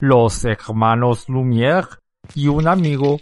[0.00, 2.00] Los hermanos Lumière
[2.34, 3.20] y un amigo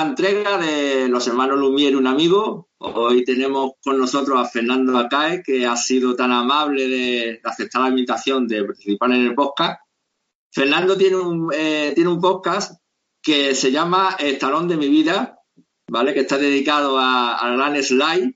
[0.00, 2.70] nueva entrega de Los Hermanos Lumière, un amigo.
[2.78, 7.88] Hoy tenemos con nosotros a Fernando Acae, que ha sido tan amable de, aceptar la
[7.88, 9.80] invitación de participar en el podcast.
[10.52, 12.80] Fernando tiene un, eh, tiene un podcast
[13.22, 15.38] que se llama Estalón de mi vida,
[15.90, 16.14] ¿vale?
[16.14, 18.34] Que está dedicado a, a Gran Slide.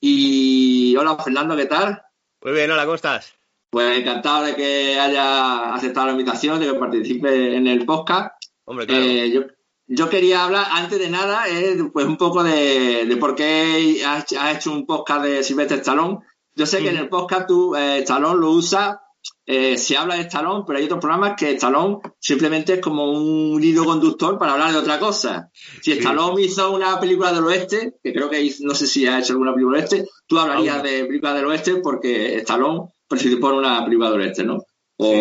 [0.00, 2.02] Y hola, Fernando, ¿qué tal?
[2.42, 3.34] Muy bien, hola, ¿cómo estás?
[3.70, 8.36] Pues encantado de que haya aceptado la invitación, de que participe en el podcast.
[8.66, 9.02] Hombre, claro.
[9.02, 9.42] Eh, yo,
[9.86, 14.24] yo quería hablar, antes de nada, eh, pues un poco de, de por qué has,
[14.32, 16.18] has hecho un podcast de Silvestre Stallone.
[16.54, 19.00] Yo sé que en el podcast tú, eh, Stallone lo usa,
[19.46, 23.62] eh, se habla de Stallone, pero hay otros programas que Stallone simplemente es como un
[23.62, 25.50] hilo conductor para hablar de otra cosa.
[25.82, 25.98] Si Sí.
[25.98, 29.52] Stallone hizo una película del oeste, que creo que no sé si ha hecho alguna
[29.52, 33.84] película del oeste, tú hablarías Aún de películas del oeste porque Stallone participó en una
[33.84, 34.62] película del oeste, ¿no?
[34.96, 35.20] O Sí.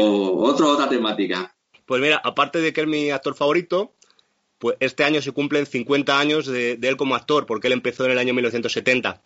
[0.53, 1.53] otro, otra temática.
[1.85, 3.95] Pues mira, aparte de que es mi actor favorito,
[4.63, 8.05] pues este año se cumplen 50 años de, de él como actor, porque él empezó
[8.05, 9.21] en el año 1970.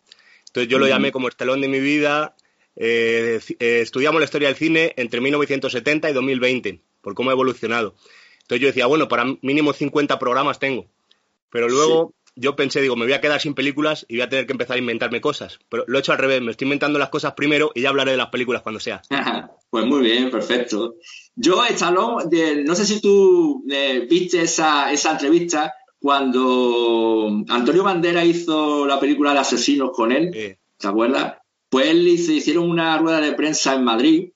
[0.48, 2.36] Entonces yo lo llamé como estalón de mi vida.
[2.76, 7.94] eh, eh, estudiamos la historia del cine entre 1970 y 2020, por cómo ha evolucionado.
[8.42, 10.88] Entonces yo decía, bueno, para mínimo 50 programas tengo.
[11.52, 14.48] Pero luego yo pensé, digo, me voy a quedar sin películas y voy a tener
[14.48, 15.60] que empezar a inventarme cosas.
[15.70, 18.10] Pero lo he hecho al revés, me estoy inventando las cosas primero y ya hablaré
[18.10, 19.04] de las películas cuando sea.
[19.70, 20.96] Pues muy bien, perfecto.
[21.40, 28.24] Yo, Stallone, de- no sé si tú eh, viste esa, esa entrevista cuando Antonio Bandera
[28.26, 31.36] hizo la película de Asesinos con él, Eh, ¿te acuerdas?
[31.70, 34.30] Pues él hizo- hicieron una rueda de prensa en Madrid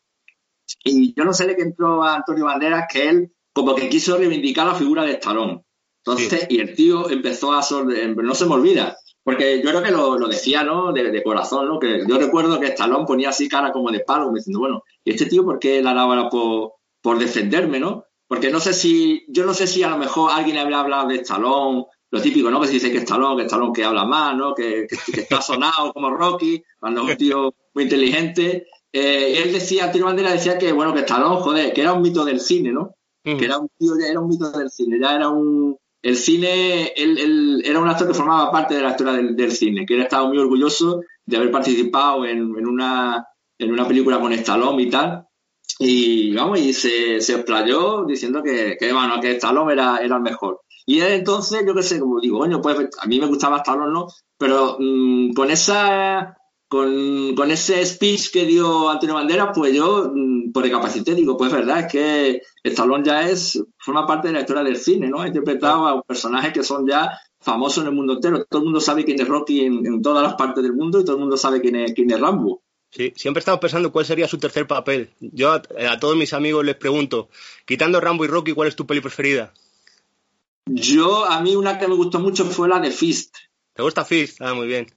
[0.83, 4.17] y yo no sé de qué entró a Antonio Banderas que él como que quiso
[4.17, 5.61] reivindicar la figura de Stallone.
[6.05, 7.61] Entonces, y el tío empezó a...
[7.95, 10.91] em, no se me olvida, porque yo creo que lo, lo decía, ¿no?
[10.93, 11.77] De, de corazón, ¿no?
[11.79, 15.25] Que yo recuerdo que Stallone ponía así cara como de palo, diciendo, bueno, ¿y este
[15.27, 18.05] tío por qué la daba por, por defenderme, no?
[18.27, 21.15] Porque no sé si, yo no sé si a lo mejor alguien había hablado de
[21.15, 22.59] Stallone, lo típico, ¿no?
[22.61, 24.53] Que se dice que Stallone, que Stallone que habla más, ¿no?
[24.53, 28.67] Que, que- que está sonado como Rocky, cuando es un tío muy inteligente.
[28.93, 32.23] Eh, él decía, Antonio Bandera decía que, bueno, que Stallone, joder, que era un mito
[32.25, 32.93] del cine, ¿no?
[33.25, 33.37] ujú.
[33.37, 35.77] que era un tío, ya era un mito del cine, ya era un...
[36.03, 39.51] El cine, él, él era un actor que formaba parte de la historia del, del
[39.51, 43.23] cine, que él estaba muy orgulloso de haber participado en, en una,
[43.59, 45.27] en una película con Stallone y tal.
[45.79, 50.21] Y vamos, y se, se explayó diciendo que, que, bueno, que Stallone era, era el
[50.21, 50.61] mejor.
[50.85, 54.07] Y entonces, yo qué sé, como digo, bueno, pues a mí me gustaba Stallone, ¿no?
[54.37, 56.35] Pero mm, con esa
[56.71, 61.51] con, con ese speech que dio Antonio Banderas, pues yo, mm, por recapacité, digo, pues
[61.51, 65.19] verdad, es que Stallone ya es, forma parte de la historia del cine, ¿no?
[65.19, 67.11] Ha interpretado a personajes que son ya
[67.41, 68.45] famosos en el mundo entero.
[68.49, 71.03] Todo el mundo sabe quién es Rocky en, en todas las partes del mundo y
[71.03, 72.60] todo el mundo sabe quién es, quién es Rambo.
[72.91, 75.11] Sí, siempre estamos pensando cuál sería su tercer papel.
[75.21, 77.29] Yo a, a todos mis amigos les pregunto,
[77.65, 79.53] quitando Rambo y Rocky, ¿cuál es tu peli preferida?
[80.65, 83.35] Yo, a mí una que me gustó mucho fue la de Fist.
[83.73, 84.41] ¿Te gusta Fist?
[84.41, 84.87] Ah, muy bien.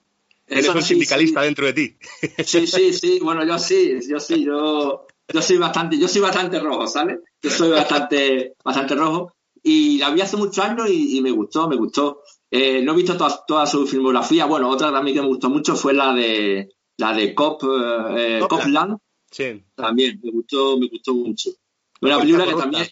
[0.47, 1.47] Eres un sí, sindicalista sí.
[1.47, 1.97] dentro de ti.
[2.45, 3.21] Sí, sí, sí.
[3.23, 7.21] Bueno, yo sí, yo sí, yo, yo soy bastante, yo soy bastante rojo, ¿sabes?
[7.41, 9.33] Yo soy bastante, bastante rojo.
[9.63, 12.23] Y la vi hace muchos años y, y me gustó, me gustó.
[12.51, 14.45] Eh, no he visto toda, toda su filmografía.
[14.45, 16.69] Bueno, otra también que me gustó mucho fue la de
[16.99, 18.49] la de Cop, eh, Copland.
[18.49, 18.99] Copland.
[19.31, 19.65] Sí.
[19.75, 21.51] También, me gustó, me gustó mucho.
[22.01, 22.87] Una película que también.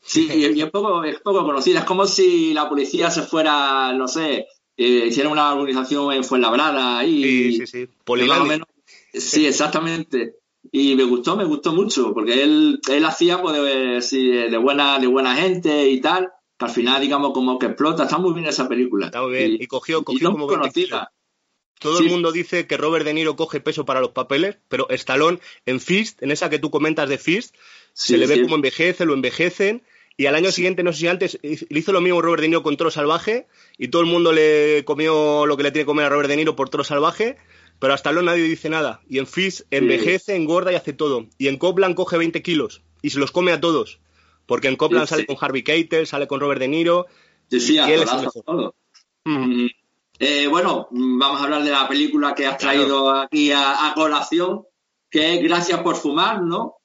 [0.00, 1.80] Sí, y, y es, poco, es poco conocida.
[1.80, 4.46] Es como si la policía se fuera, no sé,
[4.76, 7.88] eh, hiciera una organización en Fuenlabrada y, Sí, sí, sí.
[8.46, 8.66] menos.
[9.12, 10.36] Sí, exactamente.
[10.72, 14.98] Y me gustó, me gustó mucho, porque él, él hacía pues, de, sí, de buena,
[14.98, 16.28] de buena gente y tal.
[16.58, 18.04] que al final, digamos, como que explota.
[18.04, 19.06] Está muy bien esa película.
[19.06, 19.56] Está muy bien.
[19.60, 20.90] Y, cogió, y cogió no como muy 20 kilos.
[20.90, 21.12] conocida.
[21.84, 22.04] Todo Sí.
[22.04, 25.80] el mundo dice que Robert De Niro coge peso para los papeles, pero Stallone en
[25.80, 27.54] Fist, en esa que tú comentas de Fist,
[27.92, 28.42] Sí, se le ve sí.
[28.42, 29.82] como envejece, lo envejecen.
[30.16, 32.48] Y al año siguiente, no sé si antes, hizo le hizo lo mismo Robert De
[32.48, 33.46] Niro con Toro Salvaje.
[33.78, 36.36] Y todo el mundo le comió lo que le tiene que comer a Robert De
[36.36, 37.36] Niro por Toro Salvaje.
[37.80, 39.00] Pero a Stallone nadie dice nada.
[39.08, 41.26] Y en Fist envejece, engorda y hace todo.
[41.38, 42.82] Y en Copland coge 20 kilos.
[43.02, 43.98] Y se los come a todos.
[44.46, 47.06] Porque en Copland sale con Harvey Keitel, sale con Robert De Niro.
[47.50, 48.42] Sí, sí, Y él es el mejor.
[48.44, 48.74] todo.
[49.24, 49.66] Mm.
[50.18, 52.78] Eh, bueno, mm, vamos a hablar de la película que has Claro.
[52.78, 54.62] traído aquí a, a colación,
[55.10, 56.76] que es Gracias por fumar, ¿no?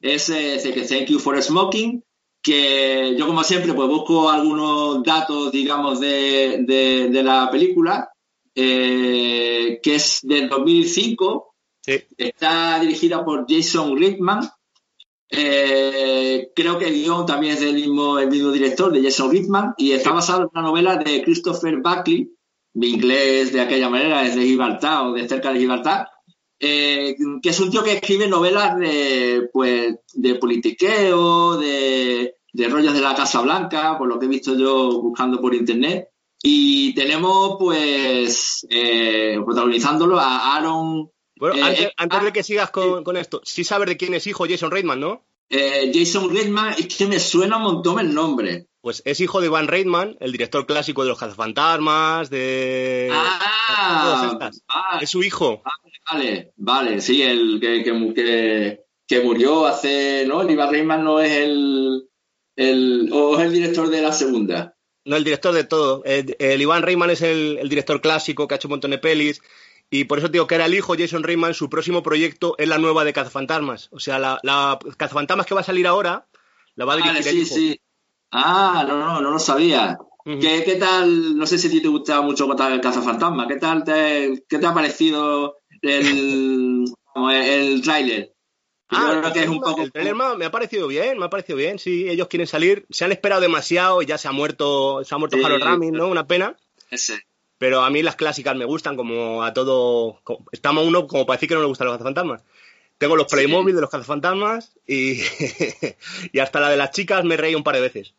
[0.00, 2.02] Es eh, Thank You for Smoking,
[2.42, 8.10] que yo como siempre pues busco algunos datos, digamos, de, de- de la película,
[8.54, 12.00] eh, que es del 2005, Sí.
[12.16, 14.48] está dirigida por Jason Reitman,
[15.30, 19.74] eh, creo que el guion también es del mismo, el mismo director, de Jason Reitman,
[19.76, 22.30] y está basado en una novela de Christopher Buckley,
[22.74, 26.08] mi inglés de aquella manera es de Gibraltar o de cerca de Gibraltar,
[26.58, 32.94] eh, que es un tío que escribe novelas de, pues, de politiqueo, de, de rollos
[32.94, 36.08] de la Casa Blanca, por lo que he visto yo buscando por internet.
[36.42, 42.70] Y tenemos, pues, eh, protagonizándolo a Aaron Bueno, Eh, antes, antes ah, de que sigas
[42.70, 45.24] con, con esto, sí sabes de quién es hijo Jason Reitman, ¿no?
[45.50, 48.66] Eh, Jason Reitman, es que me suena un montón el nombre.
[48.80, 53.10] Pues es hijo de Van Reitman, el director clásico de los cazafantasmas, de...
[53.12, 54.50] ah, vale,
[55.00, 55.62] Es su hijo.
[56.10, 60.42] vale, vale, sí, el que, que, que, murió hace, ¿no?
[60.42, 62.08] El Ivan Reitman no es el,
[62.56, 64.74] el, o es el director de la segunda.
[65.06, 66.02] No, el director de todo.
[66.04, 68.98] El, el Iván Reitman es el, el director clásico que ha hecho un montón de
[68.98, 69.42] pelis.
[69.96, 71.54] Y por eso digo que era el hijo Jason Reitman.
[71.54, 73.88] Su próximo proyecto es la nueva de Cazafantasmas.
[73.92, 76.26] O sea, la, la Cazafantasmas que va a salir ahora
[76.74, 77.54] la va a dirigir Vale, el sí, hijo.
[77.54, 77.80] sí.
[78.32, 79.96] Ah, no, no, no lo sabía.
[80.24, 81.36] ¿Qué, qué tal?
[81.36, 83.46] No sé si a ti te gustaba mucho contar el cazafantasma.
[83.46, 88.32] ¿Qué tal te, qué te ha parecido el, el, el tráiler?
[88.90, 89.82] Yo Ah, creo el que es un trailer- poco.
[89.82, 92.46] el trailer me ha- me ha parecido bien, me ha parecido bien, sí, ellos quieren
[92.46, 95.44] salir, se han esperado demasiado y ya se ha muerto, se ha muerto Sí.
[95.44, 96.08] Harold Ramis, ¿no?
[96.08, 96.56] Una pena,
[96.90, 97.22] Ese.
[97.58, 101.36] Pero a mí las clásicas me gustan como a todo, como- estamos uno como para
[101.36, 102.42] decir que no le gustan los cazafantasmas.
[102.98, 103.36] Tengo los Sí.
[103.36, 105.18] Playmobil de los cazafantasmas y,
[106.32, 108.14] y hasta la de las chicas me reí un par de veces.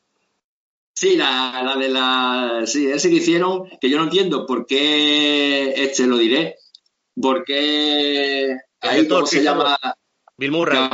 [0.93, 2.61] Sí, la, la de la.
[2.65, 5.73] Sí, ese que hicieron, que yo no entiendo por qué.
[5.75, 6.55] Este lo diré.
[7.21, 8.55] ¿Por qué.
[8.81, 9.77] Ahí, ¿cómo se llama?
[10.37, 10.89] Bill Murray.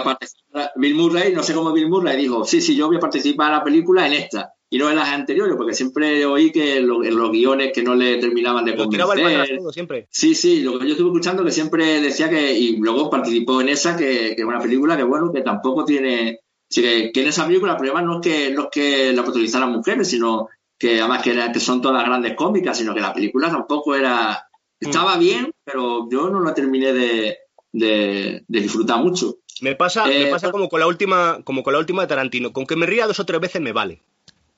[0.76, 3.58] Bill Murray, no sé cómo Bill Murray dijo, sí, sí, yo voy a participar en
[3.58, 7.16] la película en esta, y no en las anteriores, porque siempre oí que lo- en
[7.16, 9.58] los guiones que no le terminaban de convencer.
[9.60, 10.08] todo siempre.
[10.10, 13.68] Sí, sí, lo que yo estuve escuchando que siempre decía que, y luego participó en
[13.70, 16.40] esa, que, que es una película que, bueno, que tampoco tiene,
[16.70, 19.24] sí, que, que en esa película el problema no es que, no es que la
[19.24, 20.48] protagonizaran mujeres, sino
[20.80, 24.48] que además que, era- que son todas grandes cómicas, sino que la película tampoco era,
[24.80, 27.38] estaba bien, pero yo no la terminé de,
[27.74, 29.36] de, de disfrutar mucho.
[29.62, 32.52] Me pasa, me Eh, pasa como con la última, como con la última de Tarantino,
[32.54, 34.02] con que me ría dos o tres veces me vale.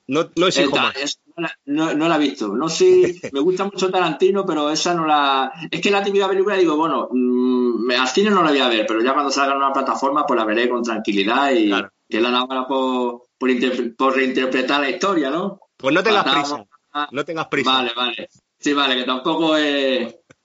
[0.08, 0.96] No, no más.
[0.98, 2.50] es- no, la, no- no la he visto.
[2.50, 5.52] No sé, me gusta mucho Tarantino, pero esa no la.
[5.72, 8.86] Es que la típica película digo, bueno, mm, al cine no la voy a ver,
[8.86, 11.90] pero ya cuando salga en una plataforma, pues la veré con tranquilidad y Claro.
[12.10, 15.60] que la hora por, por, interpre- por reinterpretar la historia, ¿no?
[15.78, 16.66] Pues no tengas prisa,
[17.12, 17.72] no tengas prisa.
[17.72, 18.30] Vale, vale.
[18.60, 19.56] Sí, vale, que tampoco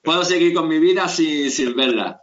[0.03, 2.21] puedo seguir con mi vida sin, sin verla.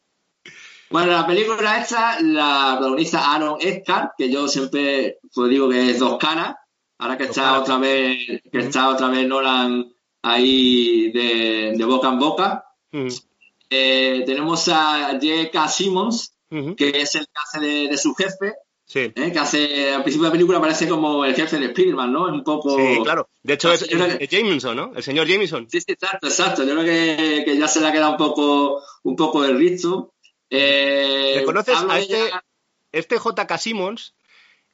[0.90, 6.00] Bueno, la película esta la protagoniza Aaron Eckhart, que yo siempre pues digo que es
[6.00, 6.56] dos caras.
[6.98, 12.20] Ahora que está otra vez, que está otra vez Nolan ahí de, de boca en
[12.20, 12.66] boca.
[13.70, 15.68] Eh, tenemos a J.K.
[15.68, 16.76] Simmons, ujú.
[16.76, 18.54] que es el que hace de, de su jefe,
[18.88, 19.00] Sí.
[19.00, 19.32] ¿eh?
[19.34, 22.26] que hace, al principio de la película parece como el jefe de Spider-Man, ¿no?
[22.26, 22.78] Un poco...
[22.78, 23.28] Sí, claro.
[23.42, 23.88] De hecho, es,
[24.30, 24.92] Jameson, ¿no?
[24.96, 25.68] El señor Jameson.
[25.68, 26.64] Sí, sí, exacto, exacto.
[26.64, 30.14] Yo creo que, que ya se le ha quedado un poco, un poco el ritmo.
[30.52, 32.44] Eh, ¿Reconoces a este, ella-
[32.92, 33.58] este J.K.
[33.58, 34.14] Simmons?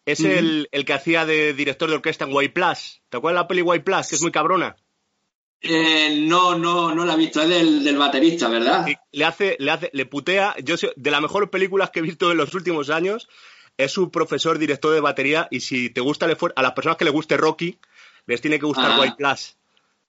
[0.05, 3.01] Es el, el que hacía de director de orquesta en White Plus.
[3.09, 4.07] ¿Te acuerdas de la peli White Plus?
[4.07, 4.75] Que es muy cabrona.
[5.61, 7.41] Eh, no, no, no la he visto.
[7.41, 8.87] Es del, del baterista, ¿verdad?
[8.87, 10.55] Y le hace, le hace, le putea.
[10.63, 13.29] Yo sé- de las mejores películas que he visto en los últimos años
[13.77, 15.47] es su profesor director de batería.
[15.51, 17.79] Y si te gusta el esfuerzo, a las personas que les guste Rocky,
[18.25, 18.99] les tiene que gustar Ah.
[18.99, 19.55] White Plus.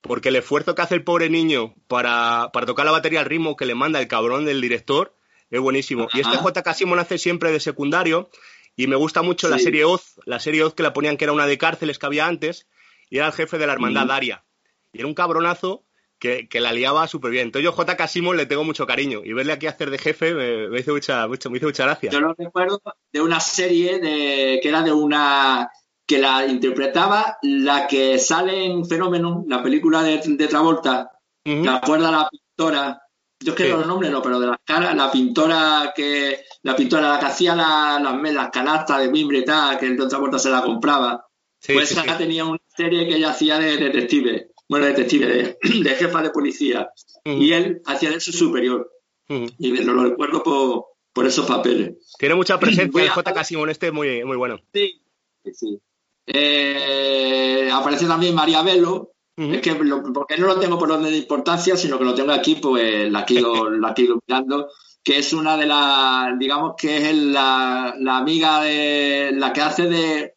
[0.00, 3.54] Porque el esfuerzo que hace el pobre niño para, para tocar la batería al ritmo
[3.56, 5.14] que le manda el cabrón del director
[5.50, 6.08] es buenísimo.
[6.14, 6.38] Y este.
[6.38, 6.74] J.K.
[6.74, 8.30] Simon hace siempre de secundario.
[8.76, 11.32] Y me gusta mucho la serie Oz, la serie Oz que la ponían que era
[11.32, 12.66] una de cárceles que había antes,
[13.10, 14.08] y era el jefe de la hermandad Ujú.
[14.08, 14.44] Daria.
[14.92, 15.84] Y era un cabronazo
[16.18, 17.46] que, que la liaba súper bien.
[17.48, 18.06] Entonces yo a J.K.
[18.08, 19.22] Simon le tengo mucho cariño.
[19.24, 22.10] Y verle aquí hacer de jefe me, me hizo mucha, mucha- me hizo mucha gracia.
[22.10, 22.80] Yo lo recuerdo
[23.12, 25.68] de una serie de, que era de una
[26.06, 31.10] que la interpretaba la que sale en Fenómeno, la película de, de Travolta.
[31.44, 31.62] Ujú.
[31.62, 33.02] ¿Te acuerdas la pintora?
[33.44, 33.70] Yo es que Sí.
[33.70, 37.26] no los nombres no, pero de las caras, la pintora que, la pintora la que
[37.26, 40.62] hacía la- las, las canastas de mimbre y tal, que el de Travolta se la
[40.62, 41.26] compraba.
[41.60, 45.58] Sí, pues sí, esa tenía una serie que ella hacía de detective, bueno, detective, de,
[45.82, 46.88] de jefa de policía.
[47.24, 47.36] Ujú.
[47.42, 48.90] Y él hacía de su superior.
[49.28, 49.46] Ujú.
[49.58, 51.94] Y me lo, recuerdo por, por esos papeles.
[52.18, 53.44] Tiene mucha presencia el a- J.K.
[53.44, 54.58] Simón este, muy, muy bueno.
[54.72, 55.00] Sí,
[55.44, 55.78] sí, sí.
[56.26, 59.10] Eh, aparece también María Velo.
[59.36, 62.32] Es que lo- porque no lo tengo por orden de importancia, sino que lo tengo
[62.32, 64.68] aquí, pues la quiero, la quiero mirando,
[65.02, 69.88] que es una de las, digamos que es la, la amiga de la que hace
[69.88, 70.34] de,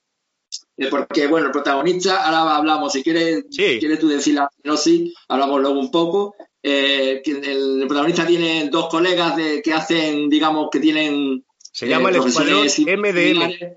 [0.77, 3.77] de- porque bueno, el protagonista, ahora hablamos, si quieres, Sí.
[3.79, 6.35] quieres tú decir la sinopsis, hablamos luego un poco.
[6.67, 11.87] Eh, que el, el protagonista tiene dos colegas de, que hacen, digamos, que tienen Se
[11.87, 13.75] llama el eh, escuadrón MDM.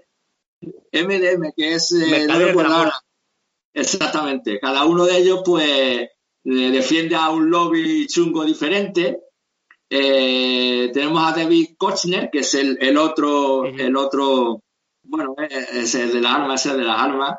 [0.93, 1.93] MDM, que es...
[1.93, 2.95] eh, no recuerdo ahora.
[3.75, 4.59] Exactamente.
[4.59, 6.09] Cada uno de ellos, pues, eh,
[6.45, 9.21] defiende a un lobby chungo diferente.
[9.91, 14.63] Eh, tenemos a David Kochner, que es el, el otro, el otro,
[15.03, 17.37] bueno, eh, es el de las armas, es el de las armas.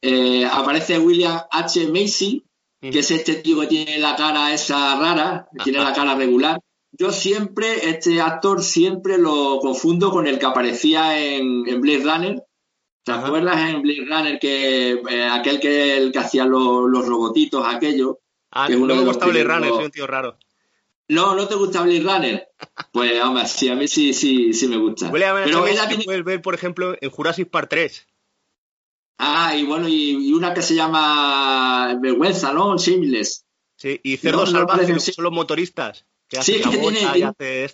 [0.00, 1.88] Eh, aparece William H.
[1.88, 2.44] Macy,
[2.80, 6.60] que es este tío que tiene la cara esa rara, que tiene la cara regular.
[6.92, 12.44] Yo siempre, este actor siempre lo confundo con el que aparecía en, en Blade Runner.
[13.08, 13.26] ¿Te Ajá.
[13.26, 18.20] acuerdas en Blade Runner que eh, aquel que el que hacía los, los robotitos, aquello?
[18.50, 20.36] Ah, que no me gusta Blade Runner, soy un tío raro.
[21.08, 22.48] No, ¿no te gusta Blade Runner?
[22.92, 25.08] Pues, hombre, sí, a mí sí, sí, sí me gusta.
[25.10, 25.44] William H.
[25.46, 26.04] Pero Macy ella lo tiene...
[26.04, 28.06] puedes ver, por ejemplo, en Jurassic Park 3.
[29.18, 32.76] Ah, y bueno, y, y una que se llama Vergüenza, ¿no?
[32.76, 33.44] Shameless.
[33.76, 36.04] Sí, y Cerdo No, son los motoristas.
[36.28, 37.72] Que Sí, la que tiene- tiene-.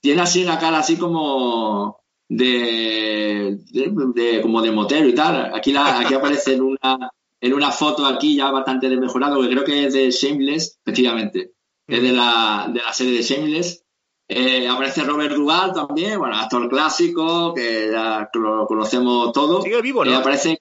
[0.00, 5.54] Tiene así una cara así como de, de- de- como de motero y tal.
[5.54, 9.64] Aquí la, aquí aparece en una en una foto aquí ya bastante desmejorado, que creo
[9.64, 11.52] que es de Shameless, efectivamente.
[11.86, 13.84] Es de la, de la serie de Shameless.
[14.28, 19.62] Eh, aparece Robert Duvall también, bueno, actor clásico, que ya lo conocemos todos.
[19.62, 20.10] Sigue vivo, ¿no?
[20.10, 20.58] Eh, aparece,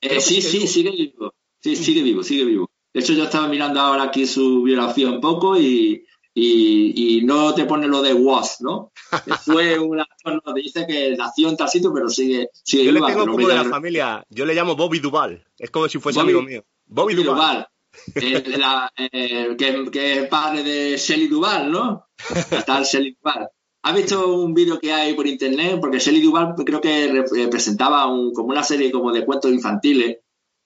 [0.00, 0.66] eh, sí, sigue sí, vivo.
[0.68, 1.34] sigue vivo.
[1.60, 2.70] Sí, sigue vivo, sigue vivo.
[2.94, 6.04] De hecho, yo estaba mirando ahora aquí su biografía un poco y,
[6.40, 8.92] y, y no te pone lo de Was, ¿no?
[9.44, 12.92] Fue un actor, no, te dice que nació en tal sitio, pero sigue, sigue Yo
[12.92, 14.24] le tengo como de la familia.
[14.30, 15.44] Yo le llamo Bobby Duval.
[15.58, 16.64] Es como si fuese Bobby- amigo mío.
[16.86, 17.34] Bobby Duval.
[17.34, 17.68] Duval.
[18.14, 22.06] El- la- eh, que, que es padre de Shelley Duval, ¿no?
[22.50, 23.48] Está el Shelley Duval.
[23.82, 25.78] ¿Has visto un vídeo que hay por internet?
[25.80, 30.18] Porque Shelley Duval creo que re- presentaba un, como una serie como de cuentos infantiles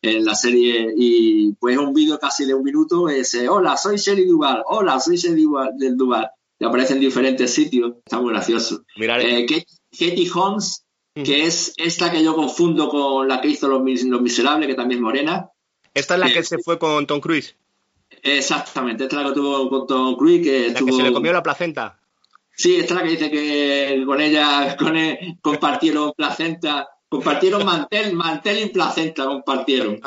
[0.02, 4.26] en la serie y pues un vídeo casi de un minuto es hola soy Shelley
[4.26, 6.28] Duval hola soy Shelley Duval, del Duval
[6.59, 9.47] y aparece en diferentes sitios está muy gracioso eh,
[9.92, 14.23] Katie Holmes que es esta que yo confundo con la que hizo Los, Mis- Los
[14.23, 15.50] Miserables que también es morena
[15.94, 17.54] Esta es la eh, que se fue con Tom Cruise.
[18.23, 20.87] Exactamente, esta es la que tuvo con Tom Cruise, que La tuvo...
[20.90, 21.99] que se le comió la placenta.
[22.54, 28.14] Sí, esta es la que dice que con ella con él compartieron placenta, compartieron mantel,
[28.14, 30.00] mantel y placenta compartieron.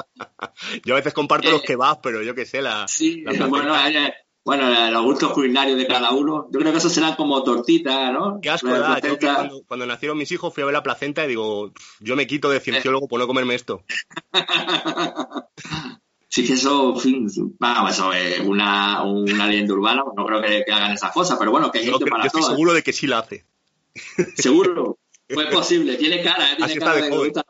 [0.84, 3.76] Yo a veces comparto Eh, los kebabs, pero yo qué sé, la, Sí, la bueno,
[3.88, 4.12] ella-
[4.44, 6.48] bueno, los gustos culinarios de cada uno.
[6.52, 8.40] Yo creo que eso serán como tortitas, ¿no?
[8.42, 9.00] Qué asco da.
[9.00, 11.98] Yo que cuando, cuando nacieron mis hijos fui a ver la placenta y digo, "Pff,
[12.02, 13.84] yo me quito de cienciólogo por no comerme esto.
[16.28, 17.28] Sí que eso, en fin,
[17.60, 21.50] vamos, eso es una, una leyenda urbana, no creo que, que hagan esas cosas, pero
[21.52, 22.50] bueno, que hay gente para yo estoy todo.
[22.52, 22.54] ¿eh?
[22.56, 23.46] seguro de que sí la hace.
[24.36, 24.98] Seguro.
[25.28, 26.56] Pues posible, tiene cara, ¿eh?
[26.56, 27.46] tiene Así cara de de gusta.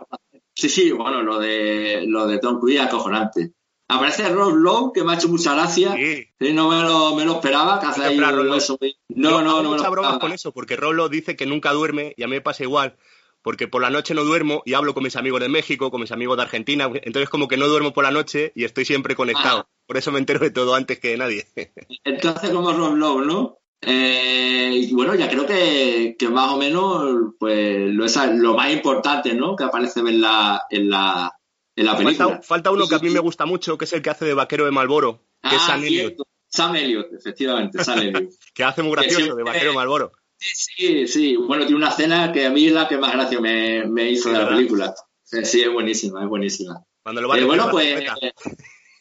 [0.54, 3.52] Sí, sí, bueno, lo de lo de Tom Cruise es acojonante.
[3.88, 5.94] Aparece Rob Lowe, que me ha hecho mucha gracia.
[5.96, 6.28] Sí.
[6.40, 8.78] Sí, no me lo, me lo esperaba, que hace ahí Rob Lowe.
[9.10, 12.24] No, no, no lo muchas bromas con eso, porque Rolo dice que nunca duerme y
[12.24, 12.98] a mí me pasa igual.
[13.44, 16.12] Porque por la noche no duermo y hablo con mis amigos de México, con mis
[16.12, 16.90] amigos de Argentina.
[17.04, 19.68] Entonces, como que no duermo por la noche y estoy siempre conectado.
[19.68, 19.70] Ah.
[19.86, 21.46] Por eso me entero de todo antes que nadie.
[22.04, 23.60] Entonces, como Rob Lowe, ¿no?
[23.82, 28.72] Eh, y bueno, ya creo que, que más o menos, pues, lo, es lo más
[28.72, 29.56] importante, ¿no?
[29.56, 31.32] Que aparece en la, en la,
[31.76, 32.28] en la película.
[32.30, 34.34] Falta, falta uno que a mí me gusta mucho, que es el que hace de
[34.34, 36.24] vaquero de Malboro, que es Ah, Sam Elliott, cierto.
[36.48, 38.30] Sam Elliott, efectivamente, Sam Elliott.
[38.54, 40.12] que hace muy gracioso siempre- de vaquero de Malboro.
[40.38, 41.36] Sí, sí, sí.
[41.38, 44.24] Bueno, tiene una escena que a mí es la que más gracia me, me hizo
[44.24, 44.56] Sí, de la ¿verdad?
[44.58, 44.96] película.
[45.24, 46.84] Sí, sí, es buenísima, es buenísima.
[47.04, 48.04] Cuando lo va Eh, bueno, pues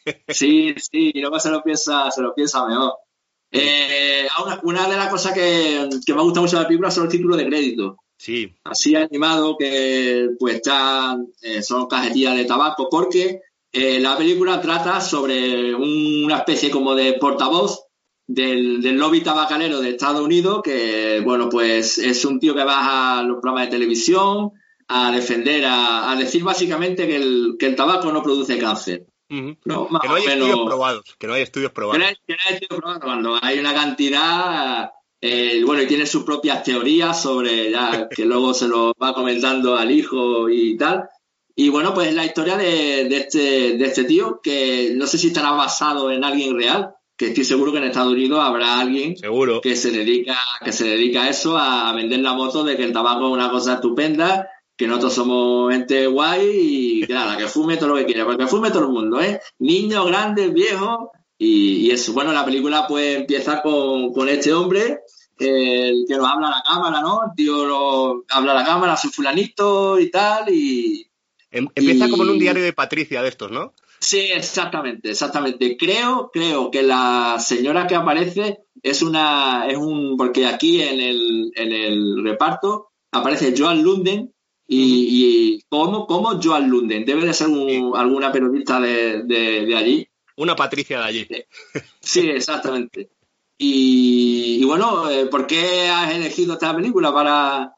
[0.29, 2.93] sí, sí, y luego se lo piensa, se lo piensa mejor.
[3.51, 7.05] Eh, una, una de las cosas que, que me gusta mucho de la película son
[7.05, 7.97] los títulos de crédito.
[8.17, 14.61] Sí, Así animado que pues están, eh, son cajetillas de tabaco, porque eh, la película
[14.61, 17.83] trata sobre una especie como de portavoz
[18.25, 23.19] del, del lobby tabacalero de Estados Unidos, que bueno, pues es un tío que va
[23.19, 24.51] a los programas de televisión,
[24.87, 29.05] a defender, a, a decir básicamente que el, que el tabaco no produce cáncer.
[29.29, 31.15] No, Que no hay menos- estudios probados.
[31.17, 31.99] Que no hay estudios que probados.
[31.99, 34.91] no hay- que no hay estudios probados, cuando hay una cantidad,
[35.21, 39.75] eh, bueno, y tiene sus propias teorías sobre, ya que luego se lo va comentando
[39.75, 41.09] al hijo y tal.
[41.55, 45.17] Y bueno, pues es la historia de, de este, de este tío, que no sé
[45.17, 49.15] si estará basado en alguien real, que estoy seguro que en Estados Unidos habrá alguien
[49.15, 49.61] Seguro.
[49.61, 52.91] que se dedica, que se dedica a eso, a vender la moto de que el
[52.91, 56.49] tabaco es una cosa estupenda, que nosotros somos gente guay
[57.01, 59.39] y que nada, que fume todo lo que quiera, porque fume todo el mundo, ¿eh?
[59.59, 62.13] Niños, grandes, viejos, y, y eso.
[62.13, 64.99] Bueno, la película pues empieza con, con este hombre,
[65.37, 67.21] el que nos habla a la cámara, ¿no?
[67.25, 71.07] El tío lo, habla a la cámara, soy fulanito y tal, y,
[71.51, 73.73] Em- Empieza y- como en un diario de Patricia de estos, ¿no?
[73.99, 75.77] Sí, exactamente, exactamente.
[75.77, 81.51] Creo, creo que la señora que aparece es una, es un, porque aquí en el,
[81.55, 84.33] en el reparto aparece Joan Lunden
[84.67, 87.05] y, y ¿cómo, cómo Joan Lunden?
[87.05, 90.07] Debe de ser un- alguna periodista de, de, de allí.
[90.37, 91.27] Una Patricia de allí.
[92.01, 93.09] Sí, exactamente.
[93.57, 97.73] Y, y bueno, eh, ¿por qué has elegido esta película para,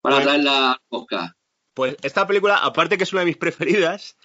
[0.00, 1.34] para Pues- traerla a Oscar?
[1.74, 4.16] Pues esta película, aparte que es una de mis preferidas,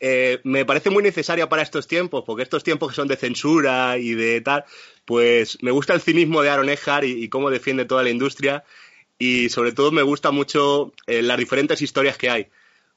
[0.00, 3.96] eh, me parece muy necesaria para estos tiempos, porque estos tiempos que son de censura
[3.98, 4.64] y de tal,
[5.06, 8.64] pues me gusta el cinismo de Aaron Eckhart y, y cómo defiende toda la industria
[9.20, 12.48] y sobre todo me gusta mucho eh, las diferentes historias que hay,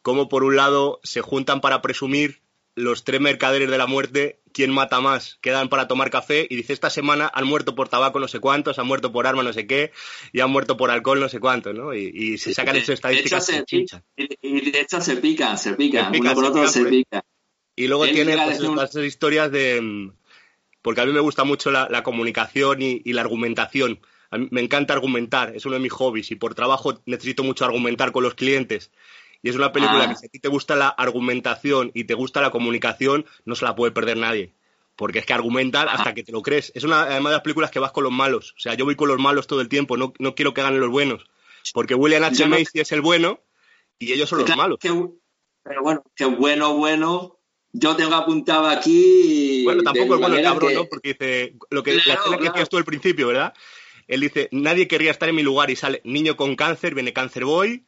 [0.01, 2.41] cómo por un lado se juntan para presumir
[2.75, 6.73] los tres mercaderes de la muerte, quién mata más, quedan para tomar café y dice
[6.73, 9.67] esta semana han muerto por tabaco no sé cuántos, han muerto por arma no sé
[9.67, 9.91] qué
[10.31, 11.93] y han muerto por alcohol no sé cuántos, ¿no?
[11.93, 14.03] Y, y se sacan esas estadísticas de que hecho, se, chinchan.
[14.17, 16.89] y, y de hecho se pican, se pican, Se pican, uno se otro se por-
[16.89, 17.21] pican.
[17.75, 19.79] Y luego Él tiene pues, un- esas historias de...
[19.81, 20.11] mm,
[20.81, 23.99] Porque a mí me gusta mucho la, la comunicación y, y la argumentación.
[24.33, 27.65] A mí me encanta argumentar, es uno de mis hobbies y por trabajo necesito mucho
[27.65, 28.91] argumentar con los clientes.
[29.41, 30.09] Y es una película Ah.
[30.09, 33.65] que si a ti te gusta la argumentación y te gusta la comunicación, no se
[33.65, 34.53] la puede perder nadie.
[34.95, 36.71] Porque es que argumentan hasta que te lo crees.
[36.75, 38.53] Es una además de las películas que vas con los malos.
[38.57, 40.79] O sea, yo voy con los malos todo el tiempo, no, no quiero que ganen
[40.79, 41.25] los buenos.
[41.73, 42.43] Porque William H.
[42.43, 43.39] No- Macy es el bueno
[43.99, 44.79] y ellos son los Claro, malos.
[44.79, 44.89] que-
[45.63, 47.39] pero bueno, que bueno, bueno.
[47.75, 49.63] Yo tengo apuntado aquí.
[49.63, 50.85] Bueno, tampoco es bueno el cabrón, que- ¿no?
[50.85, 52.53] Porque dice, lo que, la Claro, escena que claro.
[52.53, 53.51] decías tú al principio, ¿verdad?
[54.07, 57.45] Él dice, nadie querría estar en mi lugar y sale niño con cáncer, viene cáncer
[57.45, 57.85] boy,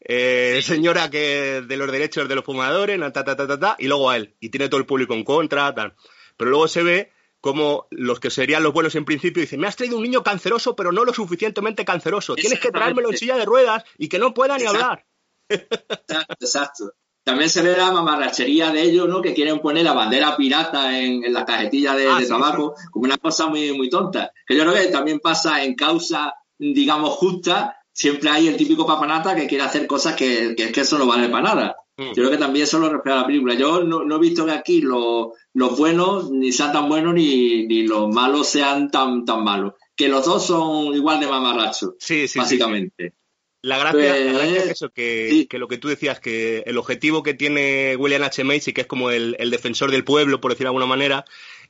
[0.00, 3.88] eh, señora que de los derechos de los fumadores, ta, ta, ta, ta, ta, y
[3.88, 4.34] luego a él.
[4.40, 5.94] Y tiene todo el público en contra, tal.
[6.36, 9.76] Pero luego se ve como los que serían los buenos en principio dicen, me has
[9.76, 12.34] traído un niño canceroso, pero no lo suficientemente canceroso.
[12.34, 14.84] Tienes que traérmelo en silla de ruedas y que no pueda ni Exacto.
[14.84, 15.06] hablar.
[16.40, 16.94] Exacto.
[17.28, 19.20] También se ve la mamarrachería de ellos, ¿no?
[19.20, 22.74] Que quieren poner la bandera pirata en, en la cajetilla de, Ah, de sí, tabaco,
[22.90, 24.32] como una cosa muy, muy tonta.
[24.46, 27.76] Que yo creo que también pasa en causa, digamos, justa.
[27.92, 31.28] Siempre hay el típico papanata que quiere hacer cosas que, que, que eso no vale
[31.28, 31.76] para nada.
[31.98, 32.06] Mm.
[32.08, 33.52] Yo creo que también eso lo refleja la película.
[33.52, 37.66] Yo no, no he visto que aquí los, los buenos ni sean tan buenos ni,
[37.66, 39.74] ni los malos sean tan, tan malos.
[39.94, 42.38] Que los dos son igual de mamarrachos, Sí, sí, sí, sí.
[42.38, 43.14] básicamente.
[43.60, 45.46] La gracia, la gracia Pues, es eso, que, sí.
[45.46, 48.44] que lo que tú decías, que el objetivo que tiene William H.
[48.44, 51.24] Macy, que es como el, el defensor del pueblo, por decir de alguna manera,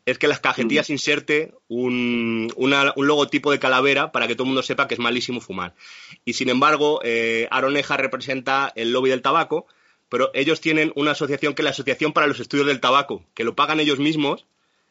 [0.05, 4.49] es que las cajetillas inserte un, una- un logotipo de calavera para que todo el
[4.49, 5.75] mundo sepa que es malísimo fumar.
[6.25, 9.67] Y sin embargo, eh, Aaron Eckhart representa el lobby del tabaco,
[10.11, 13.45] pero ellos tienen una asociación que es la Asociación para los Estudios del Tabaco, que
[13.45, 14.47] lo pagan ellos mismos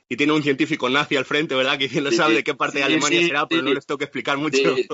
[0.10, 1.78] y tiene un científico nazi al frente, ¿verdad?
[1.78, 2.36] Que no Sí, sabe sí.
[2.38, 4.76] de qué parte de Alemania será, pero no les tengo que explicar mucho.
[4.76, 4.88] Sí.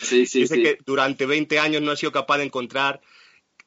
[0.00, 3.00] Sí, sí, dice que durante 20 años no ha sido capaz de encontrar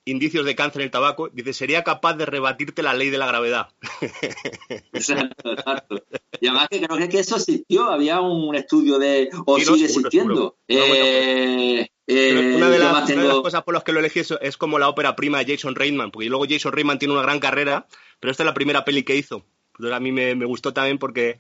[0.06, 1.30] indicios de cáncer en el tabaco.
[1.30, 3.70] Dice, sería capaz de rebatirte la ley de la gravedad.
[4.94, 6.04] Exacto, exacto.
[6.40, 10.58] Y además que creo que, que eso existió, había un estudio de, o sigue existiendo.
[10.68, 14.56] Eh, una, de las, una de las cosas por las que lo elegí es, es
[14.56, 17.88] como la ópera prima de Jason Reitman, porque luego Jason Reitman tiene una gran carrera,
[18.20, 19.46] pero esta es la primera peli que hizo.
[19.78, 21.38] Entonces a mí me, me gustó también porque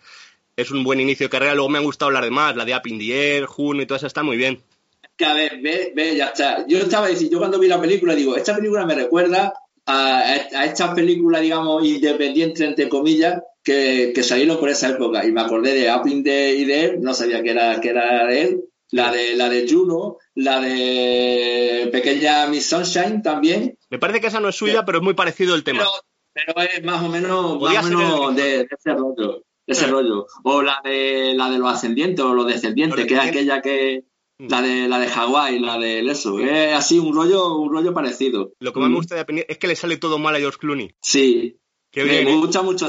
[0.55, 1.55] es un buen inicio de carrera.
[1.55, 4.01] Luego me han gustado las demás, la de Up in the Air, Juno y todas
[4.01, 4.61] esas están muy bien.
[5.15, 6.65] que a ver, ve, ve, ya está.
[6.67, 9.53] Yo estaba diciendo, yo cuando vi la película digo, esta película me recuerda
[9.85, 15.25] a, a estas películas, digamos, independientes, entre comillas, que, que salieron por esa época.
[15.25, 18.25] Y me acordé de in the y de él, no sabía que era, que era
[18.27, 23.77] de él, la de, la de Juno, la de Pequeña Miss Sunshine también.
[23.89, 25.79] Me parece que esa no es suya, pero es muy parecido el tema.
[25.79, 25.91] Pero,
[26.45, 29.43] pero es más o menos, más o menos de- ese rollo.
[29.65, 30.27] De ese rollo.
[30.43, 34.03] O la de la de los ascendientes o los descendientes, que es aquella que
[34.39, 34.47] Mm.
[34.49, 36.39] la de la de Hawái, la de eso.
[36.39, 38.53] Es así un rollo, un rollo parecido.
[38.59, 38.97] Lo que más me Mm.
[38.97, 40.91] gusta de es que le sale todo mal a George Clooney.
[41.01, 41.57] Sí.
[41.91, 42.35] Qué me bien, ¿eh?
[42.35, 42.85] gusta mucho,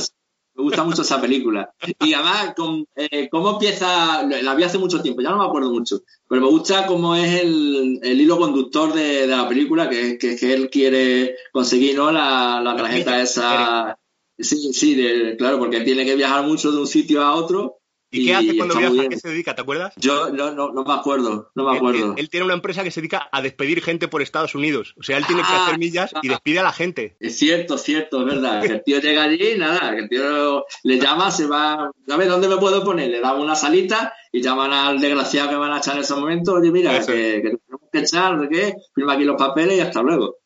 [0.59, 1.73] Me gusta mucho esa película.
[2.01, 5.71] Y además, con, eh, cómo empieza, la vi hace mucho tiempo, ya no me acuerdo
[5.71, 10.18] mucho, pero me gusta cómo es el, el hilo conductor de, de, la película, que,
[10.18, 12.11] que, que él quiere conseguir, ¿no?
[12.11, 13.97] La, la tarjeta esa.
[14.37, 17.78] Sí, sí, de, claro, porque tiene que viajar mucho de un sitio a otro
[18.11, 19.03] ¿Y, qué hace cuando viaja?
[19.03, 19.55] ¿A qué se dedica?
[19.55, 19.92] ¿Te acuerdas?
[19.97, 22.12] Yo no, no, no me acuerdo, no me acuerdo.
[22.12, 24.94] Él, él, tiene una empresa que se dedica a despedir gente por Estados Unidos.
[24.99, 27.16] O sea, él tiene que hacer millas y despide a la gente.
[27.21, 28.62] Es cierto, cierto, es verdad.
[28.62, 32.16] Que el tío llega allí y nada, que el tío le llama, se va, a
[32.16, 33.11] ver, ¿dónde me puedo poner?
[33.11, 36.55] Le da una salita y llaman al desgraciado que van a echar en ese momento.
[36.55, 38.75] Oye, mira, que, que, tenemos que echar, ¿de qué?
[38.94, 40.38] Firma aquí los papeles y hasta luego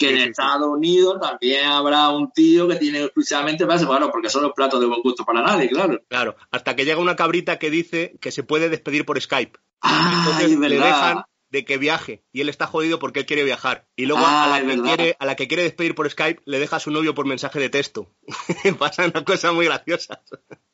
[0.00, 4.52] que en Estados Unidos también habrá un tío que tiene exclusivamente para porque son los
[4.52, 6.00] platos de buen gusto para nadie, claro.
[6.08, 9.58] Claro, hasta que llega una cabrita que dice que se puede despedir por Skype.
[9.82, 13.86] Ah, Entonces le dejan de que viaje y él está jodido porque él quiere viajar.
[13.96, 16.58] Y luego Ah, a, la que quiere, a la que quiere despedir por Skype le
[16.60, 18.10] deja a su novio por mensaje de texto.
[18.78, 20.22] Pasa una cosa muy graciosa.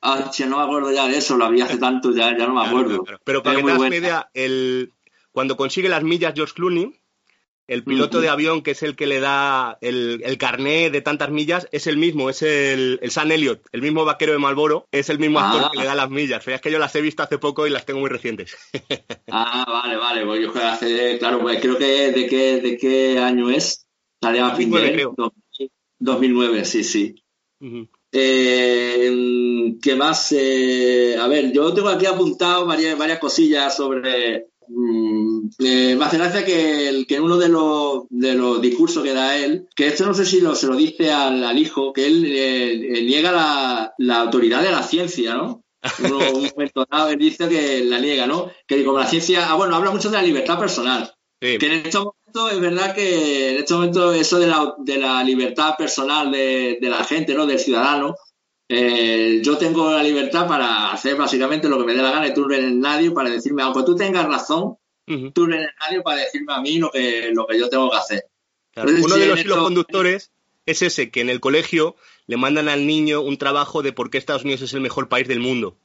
[0.02, 2.54] Ah, che, no me acuerdo ya de eso, lo vi hace tanto, ya, ya no
[2.54, 3.02] me Claro, acuerdo.
[3.04, 3.20] claro.
[3.24, 3.96] Pero para que te das una buena.
[3.96, 4.92] idea, el,
[5.32, 7.00] cuando consigue las millas George Clooney,
[7.68, 11.30] el piloto de avión que es el que le da el, el carné de tantas
[11.30, 15.08] millas es el mismo, es el, el Sam Elliott, el mismo vaquero de Malboro, es
[15.10, 15.70] el mismo actor Ah.
[15.72, 16.46] que le da las millas.
[16.46, 18.56] Es que yo las he visto hace poco y las tengo muy recientes.
[19.28, 22.78] Ah, vale, vale, pues yo creo que hace, claro, pues creo que de qué, de
[22.78, 23.86] qué año es,
[24.22, 25.14] salía a fin de 2009 él, creo.
[25.16, 27.14] 2000, 2009, sí, sí.
[28.12, 30.32] Eh, ¿Qué más?
[30.32, 34.46] Eh, a ver, yo tengo aquí apuntado varias, varias cosillas sobre.
[34.68, 39.02] Mm, eh, me hace gracia que, el, que en uno de los, de los discursos
[39.02, 41.92] que da él, que esto no sé si lo, se lo dice al, al hijo,
[41.92, 45.62] que él eh, eh, niega la, la autoridad de la ciencia, ¿no?
[46.02, 48.50] Uno- un momento dado, él dice que la niega, ¿no?
[48.66, 51.12] Que como la ciencia, ah, bueno, habla mucho de la libertad personal.
[51.40, 51.58] Sí.
[51.58, 55.22] Que en estos momentos es verdad que en estos momentos eso de la, de la
[55.22, 57.46] libertad personal de, de la gente, ¿no?
[57.46, 58.14] Del ciudadano,
[58.68, 62.34] eh, yo tengo la libertad para hacer básicamente lo que me dé la gana y
[62.34, 64.76] tú no eres nadie para decirme, aunque tú tengas razón,
[65.06, 65.30] Ujú.
[65.32, 67.96] tú no eres nadie para decirme a mí lo que, lo que yo tengo que
[67.96, 68.24] hacer.
[68.72, 70.32] Claro, Entonces, Uno de los hilos conductores
[70.66, 74.18] es ese, que en el colegio le mandan al niño un trabajo de por qué
[74.18, 75.76] Estados Unidos es el mejor país del mundo.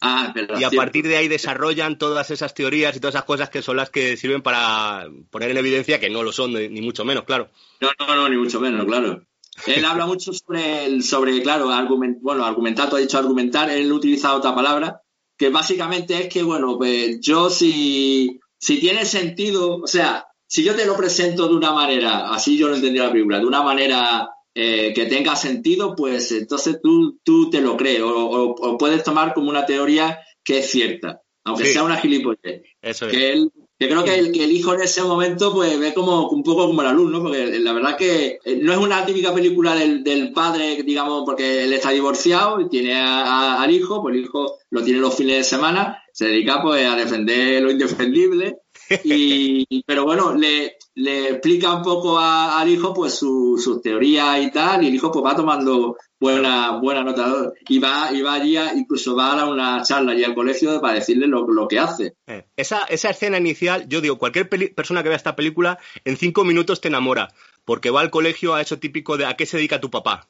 [0.00, 0.76] Ah, Y a cierto.
[0.76, 4.16] partir de ahí desarrollan todas esas teorías y todas esas cosas que son las que
[4.16, 7.50] sirven para poner en evidencia que no lo son, ni mucho menos, claro.
[7.80, 9.22] No, no, no, ni mucho menos, claro.
[9.66, 13.92] Él habla mucho sobre, el, sobre claro, argument, bueno, argumentar, tú has dicho argumentar, él
[13.92, 15.00] utiliza otra palabra,
[15.36, 20.74] que básicamente es que, bueno, pues yo si, si tiene sentido, o sea, si yo
[20.74, 24.28] te lo presento de una manera, así yo no entendía la película, de una manera
[24.54, 29.04] eh, que tenga sentido, pues entonces tú, tú te lo crees, o, o- o puedes
[29.04, 31.72] tomar como una teoría que es cierta, aunque Sí.
[31.74, 33.12] sea una gilipollez Eso es.
[33.12, 36.28] que él que creo que el, que el hijo en ese momento pues ve como
[36.28, 37.22] un poco como la luz, ¿no?
[37.22, 41.64] Porque la verdad que eh, no es una típica película del, del padre, digamos, porque
[41.64, 45.36] él está divorciado y tiene a- al hijo, pues el hijo lo tiene los fines
[45.38, 48.58] de semana, se dedica pues a defender lo indefendible
[49.04, 54.42] y pero bueno, le, le explica un poco a- al hijo pues su- sus teorías
[54.42, 58.34] y tal, y el hijo pues va tomando buena, buena nota y va, y va
[58.34, 61.66] allí, a- incluso va a dar una charla allí al colegio para decirle lo, lo
[61.68, 62.14] que hace.
[62.26, 66.16] Eh, Esa, esa escena inicial, yo digo, cualquier peli- persona que vea esta película en
[66.16, 67.32] cinco minutos te enamora,
[67.64, 70.28] porque va al colegio a eso típico de a qué se dedica tu papá.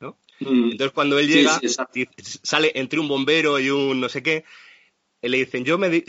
[0.00, 0.18] ¿no?
[0.40, 0.72] Mm.
[0.72, 1.60] Entonces cuando él llega,
[1.92, 2.06] sí,
[2.42, 4.44] sale entre un bombero y un no sé qué,
[5.22, 5.88] y le dicen, yo me...
[5.88, 6.04] di-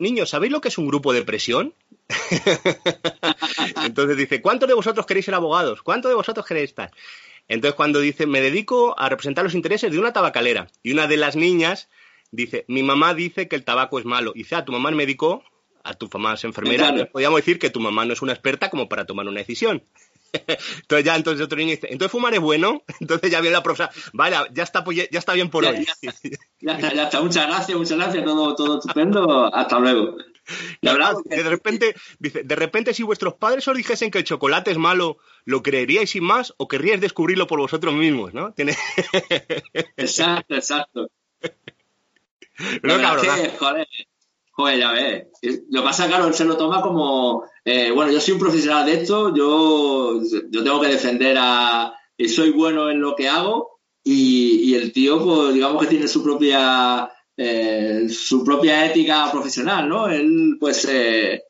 [0.00, 1.74] Niños, ¿sabéis lo que es un grupo de presión?
[3.84, 5.82] Entonces dice, ¿cuántos de vosotros queréis ser abogados?
[5.82, 6.90] ¿Cuántos de vosotros queréis estar?
[7.48, 11.16] Entonces cuando dice, me dedico a representar los intereses de una tabacalera, y una de
[11.16, 11.88] las niñas
[12.30, 14.32] dice, mi mamá dice que el tabaco es malo.
[14.34, 15.42] Y dice, ah, tu mamá es médico,
[15.82, 17.10] a tu mamá es enfermera, Claro.
[17.10, 19.82] podríamos decir que tu mamá no es una experta como para tomar una decisión.
[20.82, 23.90] entonces ya entonces otro niño dice, entonces fumar es bueno, entonces ya viene la profesora,
[24.12, 25.84] vaya, ya está, pues, ya está bien por Ya- hoy.
[25.84, 25.94] ya
[26.60, 27.20] Ya está, ya está.
[27.20, 28.24] Muchas gracias, muchas gracias.
[28.24, 29.54] Todo, todo estupendo.
[29.54, 30.16] Hasta luego.
[30.80, 34.70] La verdad, de repente, dice, de repente si vuestros padres os dijesen que el chocolate
[34.72, 38.52] es malo, ¿lo creeríais sin más o querríais descubrirlo por vosotros mismos, no?
[38.54, 38.74] Tiene...
[39.96, 41.10] exacto, exacto.
[42.82, 43.42] Verdad cabronazo.
[43.42, 43.88] es que, joder,
[44.58, 45.26] joder, ya ves.
[45.40, 48.84] Es- Lo pasa, claro, él se lo toma como, eh, bueno, yo soy un profesional
[48.86, 53.80] de esto, yo, yo tengo que defender a, y soy bueno en lo que hago,
[54.04, 59.88] y, y el tío, pues, digamos que tiene su propia, eh, su propia ética profesional,
[59.88, 60.08] ¿no?
[60.08, 61.42] Él, pues, eh,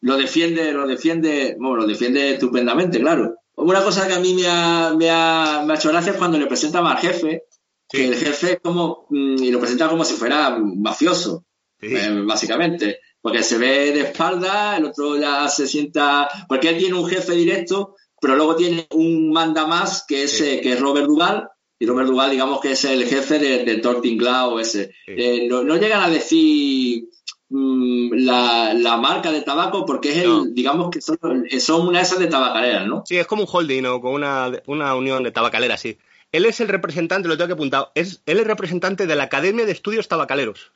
[0.00, 3.36] lo defiende, lo defiende, bueno, lo defiende estupendamente, claro.
[3.56, 6.38] Una cosa que a mí me ha, me ha, me ha hecho gracia es cuando
[6.38, 7.44] le presentan al jefe,
[7.88, 11.44] que el jefe es como, mm, y lo presenta como si fuera mafioso,
[11.88, 11.94] Sí.
[11.96, 13.00] eh, básicamente.
[13.20, 16.28] Porque se ve de espalda, el otro ya se sienta.
[16.48, 20.44] Porque él tiene un jefe directo, pero luego tiene un manda más que es, Sí.
[20.46, 23.82] eh, que es Robert Duval, Y Robert Duval, digamos que es el jefe de- del
[23.82, 24.94] Tortinglao ese.
[25.04, 25.12] Sí.
[25.14, 27.04] Eh, no, no llegan a decir
[27.50, 30.44] mm, la, la marca de tabaco porque es el, No.
[30.46, 31.18] digamos que son,
[31.60, 33.02] son una de esas de tabacaleras, ¿no?
[33.06, 35.98] Sí, es como un holding o con una, una unión de tabacaleras, sí.
[36.32, 39.64] Él es el representante, lo tengo que apuntar, es, él es representante de la Academia
[39.66, 40.72] de Estudios Tabacaleros.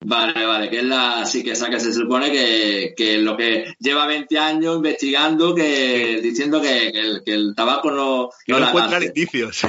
[0.00, 3.74] Vale, vale, que es la, sí que esa que se supone que, que lo que
[3.80, 8.60] lleva 20 años investigando, que diciendo que, que el, que el tabaco no, Que no
[8.60, 9.60] no encuentran indicios.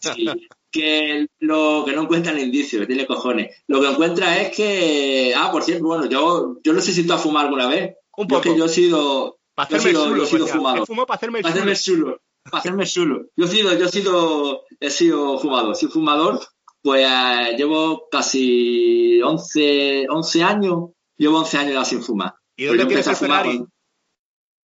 [0.00, 0.26] Sí,
[0.70, 3.54] que lo que no encuentra el indicio, que tiene cojones.
[3.68, 7.12] Lo que encuentra es que, ah, por cierto, bueno, yo, yo no sé si tú
[7.12, 7.94] has fumado alguna vez.
[8.16, 8.58] Un Yo es que poco.
[8.58, 10.24] yo he sido, Para yo he sido, yo chulo.
[10.24, 10.82] he sido fumador.
[10.82, 11.54] He fumado para hacerme el chulo.
[11.54, 13.26] hacerme chulo, para hacerme chulo.
[13.36, 16.40] Yo he sido, yo he sido, he sido fumador, soy fumador,
[16.88, 22.34] pues eh, llevo casi 11, 11 años, llevo 11 años ya sin fumar.
[22.56, 23.72] ¿Y Pues dónde el a fumar con-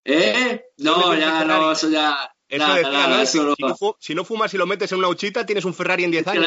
[0.06, 0.62] ¿Eh?
[0.78, 2.34] No, ¿Dónde tienes ya no, eso ya,
[3.26, 6.12] Si, no- si no fumas y lo metes en una huchita, tienes un Ferrari en
[6.12, 6.46] 10 años.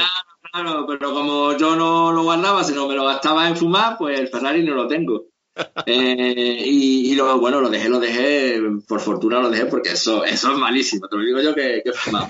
[0.51, 4.19] Claro, claro, pero como yo no lo guardaba, sino me lo gastaba en fumar, pues
[4.19, 5.27] el Ferrari no lo tengo.
[5.87, 10.25] Eh, y, y lo, bueno, lo dejé, lo dejé, por fortuna lo dejé, porque eso,
[10.25, 12.29] eso es malísimo, te lo digo yo que, que he fumado.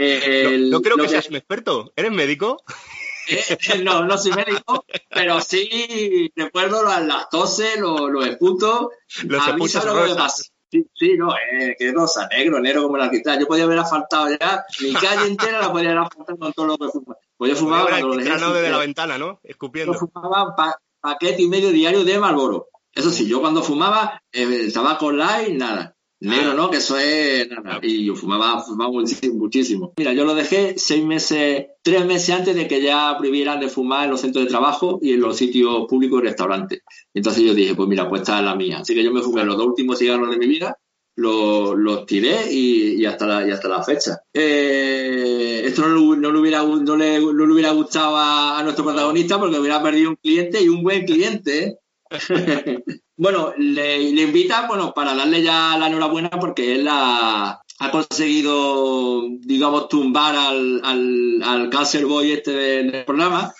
[0.00, 1.92] Eh, No, el- no creo que seas un experto.
[1.96, 2.62] ¿Eres médico?
[3.28, 8.88] eh, no, no soy médico, pero sí recuerdo las, las toses, los, los esputos.
[9.24, 10.44] Los a mí esputos ¿sabes lo pasa?
[10.70, 13.40] Sí, sí, no, eh, que rosa, negro, negro como la cristal.
[13.40, 16.76] Yo podía haber asfaltado ya, mi calle entera la podía haber asfaltado con todo lo
[16.78, 17.18] que fumaba.
[17.36, 18.68] Pues yo fumaba cuando lo dejé fumé.
[18.70, 19.26] la ventana, ¿no?
[19.26, 19.94] yo Escupiendo.
[19.94, 22.68] fumaba un pa- paquete y medio diario de Marlboro.
[22.92, 25.96] Eso sí, yo cuando fumaba, eh, el tabaco light, nada.
[26.20, 26.54] Negro.
[26.54, 26.70] ¿no?
[26.70, 27.48] Que eso es.
[27.82, 29.92] Y yo fumaba, fumaba muchísimo, muchísimo.
[29.96, 34.04] Mira, yo lo dejé seis meses, tres meses antes de que ya prohibieran de fumar
[34.04, 36.82] en los centros de trabajo y en los sitios públicos y restaurantes.
[37.14, 38.78] Entonces yo dije, pues mira, pues esta es la mía.
[38.80, 40.76] Así que yo me fumé los dos últimos cigarros de mi vida,
[41.14, 44.18] los, los tiré y, y hasta la, y hasta la fecha.
[44.32, 48.84] Eh, esto no, no le hubiera, no le, no le hubiera gustado a, a nuestro
[48.84, 51.64] protagonista porque hubiera perdido un cliente y un buen cliente.
[51.66, 51.78] ¿eh?
[53.18, 57.60] bueno, le, le invita, bueno, para darle ya la enhorabuena porque él ha
[57.92, 63.52] conseguido, digamos, tumbar al, al, al Cancer Boy este del, programa.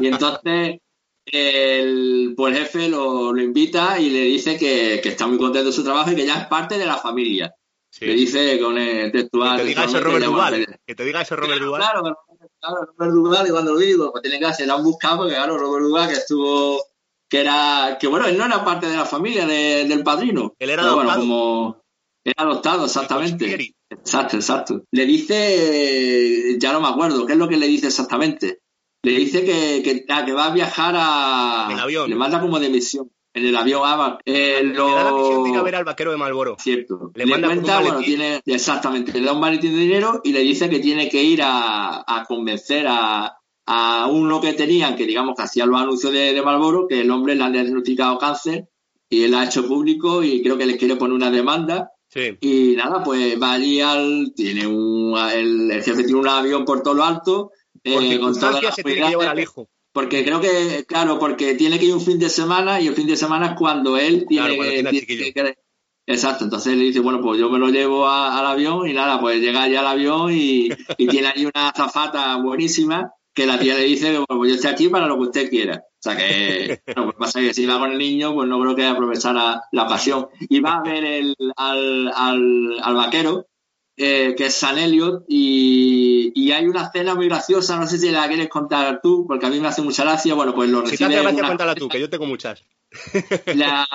[0.00, 0.80] Y entonces
[1.24, 5.72] el, pues jefe lo, lo invita y le dice que, que está muy contento de
[5.72, 7.52] su trabajo y que ya es parte de la familia.
[7.90, 8.04] Sí.
[8.04, 9.56] Le dice con el Que textual.
[9.56, 10.78] te diga eso Robert Duval.
[10.86, 11.80] Que te diga eso Robert Duval.
[11.80, 12.18] Claro, claro,
[12.60, 15.34] claro, Robert Duval, y cuando lo digo, pues tienen que hacer, lo han buscado, porque
[15.34, 16.82] claro, Robert Duval que estuvo,
[17.28, 20.54] que era, que bueno, él no era parte de la familia de- del padrino.
[20.58, 21.28] Él era Pero bueno, adoptado.
[21.28, 21.82] como
[22.24, 23.74] era adoptado, exactamente.
[23.90, 24.82] Exacto, exacto.
[24.90, 28.60] Le dice, ya no me acuerdo, ¿qué es lo que le dice exactamente?
[29.04, 31.66] Le dice que, que, ah, que va a viajar a...
[31.68, 32.10] En el avión.
[32.10, 33.10] Le manda como de misión.
[33.32, 34.18] En el avión, ah, va.
[34.24, 34.88] Eh, lo...
[34.88, 36.56] Le da la misión de ir a ver al vaquero de Malboro.
[36.58, 37.12] Cierto.
[37.14, 40.40] Le Le, manda cuenta, bueno, tiene, exactamente, le da un maletín de dinero y le
[40.40, 43.36] dice que tiene que ir a, a convencer a,
[43.66, 47.10] a uno que tenían, que digamos que hacía los anuncios de, de Marlboro, que el
[47.10, 48.68] hombre le han diagnosticado cáncer
[49.08, 51.90] y él ha hecho público y creo que les quiere poner una demanda.
[52.08, 52.36] Sí.
[52.40, 56.82] Y nada, pues va allí al, tiene un, el, el jefe tiene un avión por
[56.82, 57.50] todo lo alto.
[57.84, 59.42] Eh, con todas circunstancias las se tiene que llevar al cualidades.
[59.50, 59.68] hijo.
[59.92, 63.06] Porque creo que, claro, porque tiene que ir un fin de semana y el fin
[63.06, 65.56] de semana es cuando él tiene, Claro, cuando que- tiene
[66.08, 69.20] Exacto, entonces le dice, bueno, pues yo me lo llevo a- al avión y nada,
[69.20, 73.74] pues llega allá al avión y, y tiene allí una azafata buenísima que la tía
[73.74, 75.84] le dice que bueno, pues yo estoy aquí para lo que usted quiera.
[75.86, 78.74] O sea que, bueno, pues pasa que si va con el niño, pues no creo
[78.74, 80.26] que aprovechara la ocasión.
[80.48, 83.46] Y va a ver el, al, al, al vaquero,
[83.96, 88.10] eh, que es San Elliot, y, y hay una escena muy graciosa, no sé si
[88.10, 90.34] la quieres contar tú, porque a mí me hace mucha gracia.
[90.34, 92.62] Bueno, pues lo Si te recibe hace gracia, una- cuéntala tú, que yo tengo muchas.
[93.54, 93.86] La,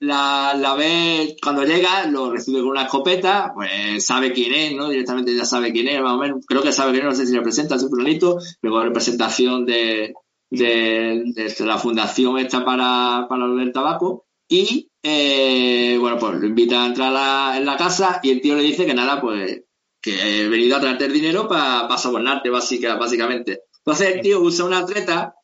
[0.00, 4.88] la, la ve cuando llega, lo recibe con una escopeta, pues sabe quién es, ¿no?
[4.88, 6.44] Directamente ya sabe quién es, más o menos.
[6.46, 10.14] Creo que sabe quién es, no sé si representa a su planito, luego representación de,
[10.50, 14.26] de, la fundación esta para, para el tabaco.
[14.48, 18.62] Y, eh, bueno, pues lo invita a entrar en la casa y el tío le
[18.62, 19.62] dice que nada, pues
[20.04, 23.62] que he venido a traerte el dinero para sobornarte, básica, básicamente.
[23.78, 25.34] Entonces el tío usa una treta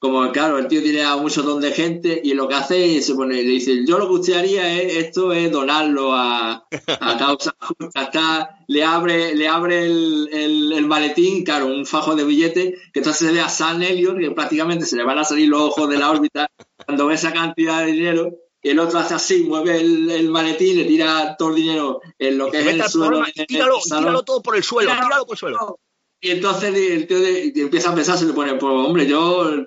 [0.00, 3.06] como claro, el tío tiene a un montón de gente y lo que hace es
[3.06, 6.66] se pone, le dice, yo lo que usted haría es esto es donarlo a,
[7.00, 8.02] a causa justa.
[8.02, 13.00] Está- le abre, le abre el, el, el maletín, claro, un fajo de billetes, que
[13.00, 15.88] entonces se ve a San Elliot, que prácticamente se le van a salir los ojos
[15.90, 16.48] de la órbita
[16.86, 18.30] cuando ve esa cantidad de dinero.
[18.62, 22.38] Y el otro hace así, mueve el, el maletín, le tira todo el dinero en
[22.38, 23.18] lo que es el suelo.
[23.26, 24.04] en el tíralo, salón.
[24.04, 25.06] tíralo todo por el suelo, Tíralo.
[25.08, 25.78] tíralo por el suelo.
[26.22, 29.66] Y entonces el tío de- empieza a pensar, se le pone, pues hombre, yo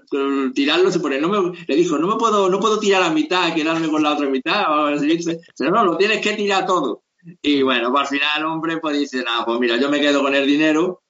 [0.54, 3.48] tirarlo se pone, no me, le dijo, no me puedo, no puedo tirar la mitad
[3.50, 7.04] y quedarme con la otra mitad, o dice, no, lo tienes que tirar todo.
[7.42, 10.22] Y bueno, pues al final el hombre pues dice, nada, pues mira, yo me quedo
[10.22, 11.02] con el dinero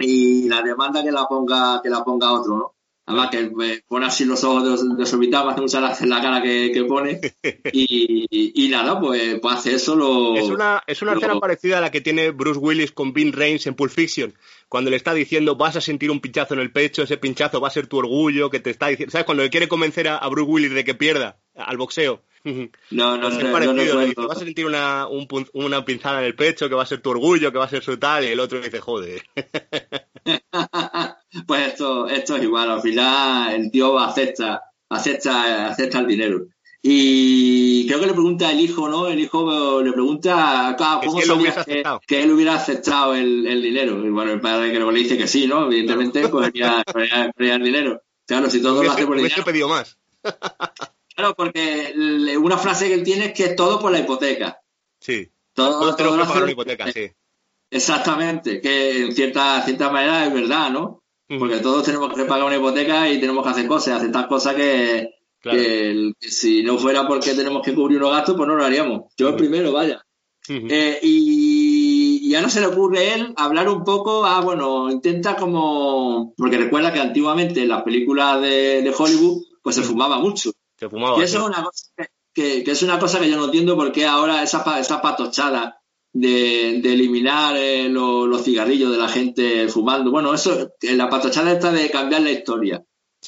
[0.00, 2.74] y la demanda que la ponga, que la ponga otro, ¿no?
[3.08, 7.20] Además que pone así los ojos desorbitados, hace mucha la cara que, que pone.
[7.72, 10.36] Y, y, nada, pues, pues hace eso lo.
[10.36, 13.66] Es una, es una escena parecida a la que tiene Bruce Willis con Vin Reigns
[13.66, 14.34] en Pulp Fiction.
[14.68, 17.68] Cuando le está diciendo vas a sentir un pinchazo en el pecho, ese pinchazo va
[17.68, 19.12] a ser tu orgullo, que te está diciendo.
[19.12, 19.24] ¿Sabes?
[19.24, 22.22] Cuando le quiere convencer a, Bruce Willis de que pierda al boxeo.
[22.90, 26.68] No, no, es parecido, dice, vas a sentir una, un, una pinzada en el pecho,
[26.68, 28.60] que va a ser tu orgullo, que va a ser su tal, y el otro
[28.60, 29.22] dice, joder.
[31.46, 36.46] pues esto, esto es igual, al final el tío acepta, acepta, acepta el dinero.
[36.80, 39.08] Y creo que le pregunta el hijo, ¿no?
[39.08, 44.04] El hijo le pregunta cómo sabía que, que, él hubiera aceptado el, el, dinero.
[44.04, 45.66] Y bueno, el padre creo que le dice que sí, ¿no?
[45.66, 46.84] Evidentemente, pues ya
[47.36, 48.02] el dinero.
[48.26, 49.44] Claro, si todo lo hace por el dinero.
[49.44, 49.98] pedido más.
[51.14, 51.94] claro, porque
[52.40, 54.60] una frase que él tiene es que es todo por la hipoteca.
[55.00, 55.30] Sí.
[55.54, 57.10] Todo, tenemos que pagar una hipoteca, sí.
[57.70, 61.02] Exactamente, que en cierta, cierta manera es verdad, ¿no?
[61.38, 64.54] Porque todos tenemos que pagar una hipoteca y tenemos que hacer cosas, hacer tal cosas
[64.54, 65.17] que,
[66.20, 69.12] si no fuera porque tenemos que cubrir unos gastos, pues no lo haríamos.
[69.16, 70.04] Yo el primero, vaya.
[70.48, 75.36] Eh, y, ya no se le ocurre a él hablar un poco, ah, bueno, intenta
[75.36, 80.52] como, porque recuerda que antiguamente en las películas de, Hollywood, pues se fumaba mucho.
[80.76, 81.18] Se fumaba.
[81.18, 84.42] Y eso es una cosa que, es una cosa que yo no entiendo porque ahora
[84.42, 85.80] esa, esa patochada
[86.12, 90.10] de, eliminar eh, los cigarrillos de la gente fumando.
[90.10, 92.84] Bueno, eso, la patochada está de cambiar la historia.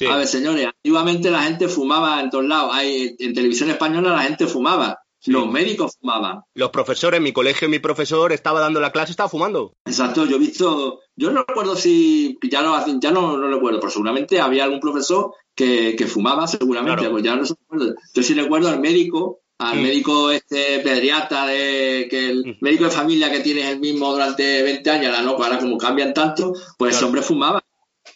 [0.09, 2.71] A ver, señores, antiguamente la gente fumaba en todos lados.
[2.73, 4.99] Hay, en televisión española la gente fumaba.
[5.27, 6.41] Los médicos fumaban.
[6.55, 9.75] Los profesores, en mi colegio, mi profesor estaba dando la clase, estaba fumando.
[9.85, 13.91] Exacto, yo he visto, yo no recuerdo si, ya no, ya no, no recuerdo, pero
[13.91, 17.95] seguramente había algún profesor que, fumaba, seguramente, pues ya no recuerdo.
[18.15, 19.83] Yo sí recuerdo al médico al mm.
[19.83, 22.57] médico este pediatra de que el mm.
[22.61, 25.77] médico de familia que tienes el mismo durante 20 años, ahora no, pues ahora como
[25.77, 27.63] cambian tanto, pues el hombre fumaba.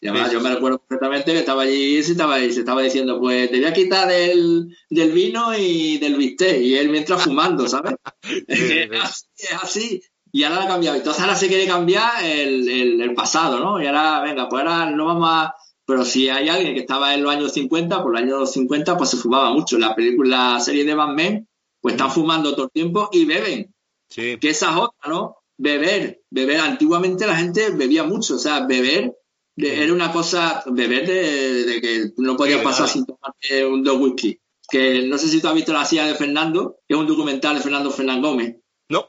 [0.05, 3.19] Y además, yo me recuerdo perfectamente que estaba allí y se estaba, se estaba diciendo,
[3.19, 6.61] pues te voy a quitar del, del vino y del bistec.
[6.61, 7.95] Y él mientras fumando, ¿sabes?
[8.47, 9.25] es,
[9.59, 10.95] así, Y ahora ha cambiado.
[10.95, 13.81] Entonces ahora se quiere cambiar el, el, el pasado, ¿no?
[13.81, 15.55] Y ahora, venga, pues ahora no vamos a
[15.87, 19.09] pero si hay alguien que estaba en los años 50, por los años 50 pues
[19.09, 19.79] se fumaba mucho.
[19.79, 21.47] La película, la serie de Batman,
[21.81, 23.73] pues están fumando todo el tiempo y beben.
[24.09, 24.37] Sí.
[24.39, 25.37] Que esa es otra, ¿no?
[25.57, 26.59] Beber, beber.
[26.59, 29.15] Antiguamente la gente bebía mucho, o sea, beber
[29.57, 34.39] era una cosa, beber de, que no podías pasar sin tomarte un dos whisky.
[34.67, 37.55] Que no sé si tú has visto la silla de Fernando, que es un documental
[37.55, 38.57] de Fernando Fernán Gómez.
[38.89, 39.05] No.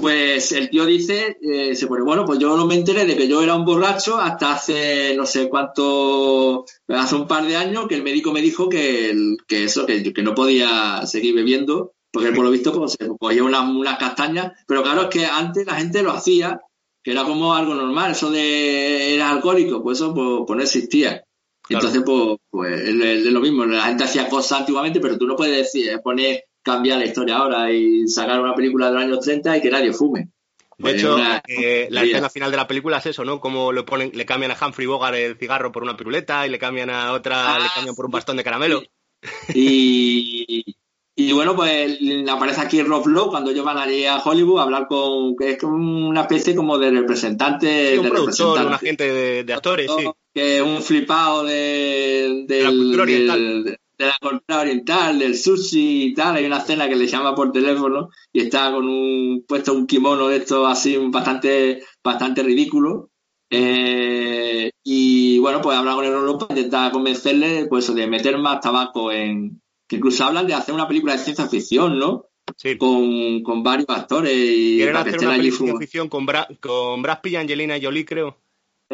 [0.00, 3.28] Pues el tío dice, eh, se pone, bueno, pues yo no me enteré de que
[3.28, 7.94] yo era un borracho hasta hace no sé cuánto, hace un par de años que
[7.94, 12.44] el médico me dijo que, que eso, que, que no podía seguir bebiendo, porque por
[12.44, 16.02] lo visto pues, se cogía unas una castañas, pero claro es que antes la gente
[16.02, 16.60] lo hacía,
[17.04, 21.22] que era como algo normal, eso de era alcohólico, pues eso pues, pues no existía.
[21.68, 25.56] Entonces, pues, pues es, lo mismo, la gente hacía cosas antiguamente, pero tú no puedes
[25.56, 29.60] decir, poner cambiar la historia ahora y sacar una película de los años 30 y
[29.60, 30.20] que nadie fume.
[30.20, 30.28] De
[30.78, 33.38] pues hecho, eh, la escena final de la película es eso, ¿no?
[33.38, 36.58] Como le ponen, le cambian a Humphrey Bogart el cigarro por una piruleta y le
[36.58, 38.82] cambian a otra, le ah, cambian por un bastón de caramelo.
[39.54, 40.64] Y,
[41.16, 41.98] y bueno, pues
[42.28, 45.62] aparece aquí Rob Lowe cuando ellos van allí a Hollywood a hablar con, que es
[45.62, 47.92] una especie como de representante.
[47.92, 50.10] Sí, un de productor, un agente de, actores, sí.
[50.32, 56.04] Que es un flipado de, de la cultura oriental de la cultura oriental, del sushi
[56.04, 56.36] y tal.
[56.36, 60.28] Hay una escena que le llama por teléfono y está con un puesto un kimono
[60.28, 63.10] de esto así bastante, bastante ridículo.
[63.50, 69.12] Eh, y bueno, pues habla con el Europa, intenta convencerle pues de meter más tabaco
[69.12, 69.60] en.
[69.86, 72.26] Que incluso hablan de hacer una película de ciencia ficción, ¿no?
[72.56, 72.76] Sí.
[72.76, 76.26] Con, con varios actores y Quieren hacer una película de ciencia ficción con,
[76.60, 78.44] con Brad Pitt y Angelina Jolie, creo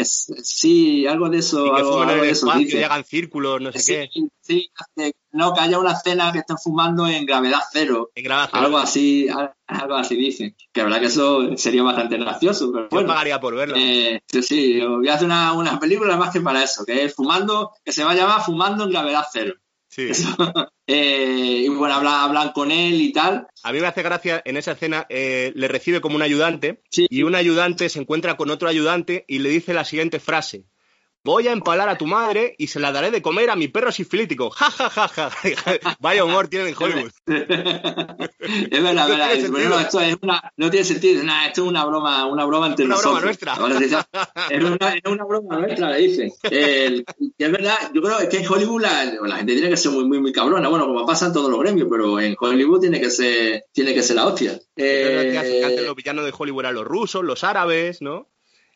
[0.05, 1.66] sí, algo de eso.
[1.66, 4.11] Y que algo, algo de eso, que hagan círculos, no sé qué.
[4.40, 4.70] Sí,
[5.33, 8.11] no, que haya una escena que estén fumando en gravedad cero.
[8.14, 8.64] En gravedad cero.
[8.64, 9.29] Algo así,
[9.66, 10.57] algo así dicen.
[10.72, 12.72] Que la verdad que eso sería bastante gracioso.
[12.72, 13.76] Pero bueno, Yo pagaría por verlo.
[13.76, 17.14] Eh, sí, sí, voy a hacer una, una película más que para eso, que es
[17.14, 19.55] fumando, que se va a llamar Fumando en gravedad cero.
[19.90, 20.11] Sí.
[20.92, 23.47] Eh, y bueno, hablan, con él y tal.
[23.62, 27.22] A mí me hace gracia, en esa escena eh, le recibe como un ayudante y
[27.22, 30.64] un ayudante se encuentra con otro ayudante y le dice la siguiente frase
[31.25, 33.93] voy a empalar a tu madre y se la daré de comer a mi perro
[33.93, 34.51] sifilítico.
[34.51, 35.31] Ja, ja, ja, ja.
[36.01, 37.11] Vaya humor tienen en Hollywood.
[37.27, 39.68] es verdad, no verdad.
[39.68, 41.23] no, esto es una, no tiene sentido.
[41.23, 43.21] Nah, esto es una broma, una broma entre una nosotros.
[43.21, 43.55] Broma nuestra.
[44.51, 46.33] Es una, es una broma nuestra, le dicen.
[46.43, 50.21] es verdad, yo creo que en Hollywood la, la, gente tiene que ser muy, muy,
[50.21, 50.68] muy cabrona.
[50.68, 54.03] Bueno, como pasa en todos los gremios, pero en Hollywood tiene que ser, tiene que
[54.03, 54.59] ser la hostia.
[54.77, 58.29] Eh, antes los villanos de Hollywood eran los rusos, los árabes, ¿no?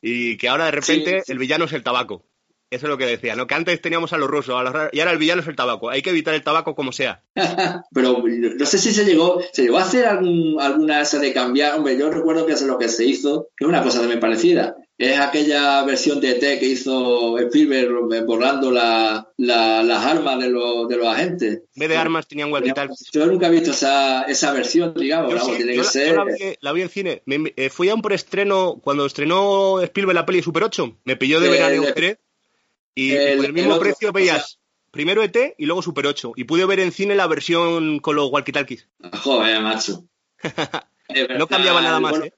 [0.06, 2.26] y que ahora de repente el villano es el tabaco.
[2.74, 3.46] Eso es lo que decía, ¿no?
[3.46, 5.90] Que antes teníamos a los rusos, a los y ahora el villano es el tabaco.
[5.90, 7.22] Hay que evitar el tabaco como sea.
[7.94, 11.76] Pero no sé si se llegó, se llegó a hacer algún, alguna esa de cambiar.
[11.76, 14.74] Hombre, yo recuerdo que es lo que se hizo, que es una cosa también parecida.
[14.96, 20.96] Es aquella versión de ET que hizo Spielberg borrando la, las armas de los, de
[20.96, 21.62] los agentes.
[21.74, 22.72] En vez de armas tenían walkie
[23.12, 25.34] Yo nunca he visto esa, esa versión, digamos.
[25.56, 26.16] tiene que la, ser...
[26.60, 27.22] la, vi, en cine.
[27.26, 31.48] Eh, fui a un preestreno, cuando estrenó Spielberg la peli Super 8, me pilló de
[31.48, 32.16] verano en
[32.94, 34.58] Y por el mismo precio veías
[34.90, 36.32] primero ET y luego Super 8.
[36.36, 38.86] Y pude ver en cine la versión con los walkie-talkies.
[39.22, 40.04] Joder, macho.
[41.38, 42.32] no cambiaba nada más, ¿eh?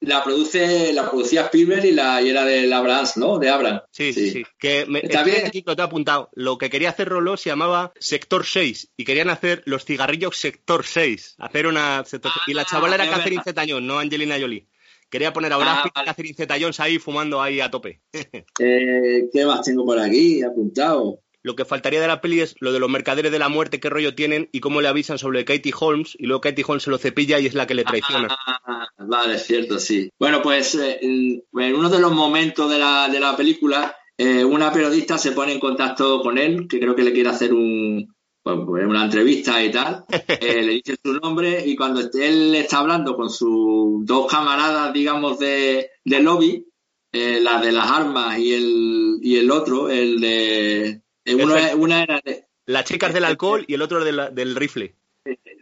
[0.00, 3.38] La produce, la producía Spielberg y la y era de Abrams, ¿no?
[3.40, 3.82] De Abrams.
[3.90, 4.44] Sí, sí, sí.
[4.56, 5.44] Que me, Está bien.
[5.44, 6.30] aquí que lo te he apuntado.
[6.34, 10.86] Lo que quería hacer Rollo se llamaba Sector 6 y querían hacer los cigarrillos Sector
[10.86, 11.34] 6.
[11.38, 12.04] Hacer una
[12.46, 14.68] y la chavala era ah, Catherine Zetañón, no Angelina Jolie.
[15.10, 18.02] Quería poner a Brad ah, y Catherine Zeta-Jones ahí fumando ahí a tope.
[18.12, 21.20] eh, ¿Qué más tengo por aquí apuntado?
[21.42, 23.88] Lo que faltaría de la peli es lo de los mercaderes de la muerte, qué
[23.88, 26.98] rollo tienen y cómo le avisan sobre Katie Holmes y luego Katie Holmes se lo
[26.98, 28.28] cepilla y es la que le traiciona.
[28.46, 30.10] Ah, vale, es cierto, sí.
[30.18, 34.72] Bueno, pues eh, en uno de los momentos de la, de la película, eh, una
[34.72, 38.14] periodista se pone en contacto con él, que creo que le quiere hacer un,
[38.56, 43.16] pues, una entrevista y tal, eh, le dice su nombre y cuando él está hablando
[43.16, 46.66] con sus dos camaradas, digamos, de, lobby,
[47.12, 51.00] eh, la de las armas y el, y el otro, el de...
[51.24, 52.46] Eh, una era de...
[52.66, 54.94] Las chicas del alcohol y el otro del rifle.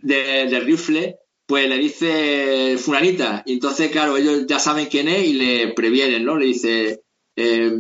[0.03, 3.43] del rifle, pues le dice fulanita.
[3.47, 6.37] Y entonces, claro, ellos ya saben quién es y le previenen, ¿no?
[6.37, 7.03] Le dice,
[7.37, 7.73] eh,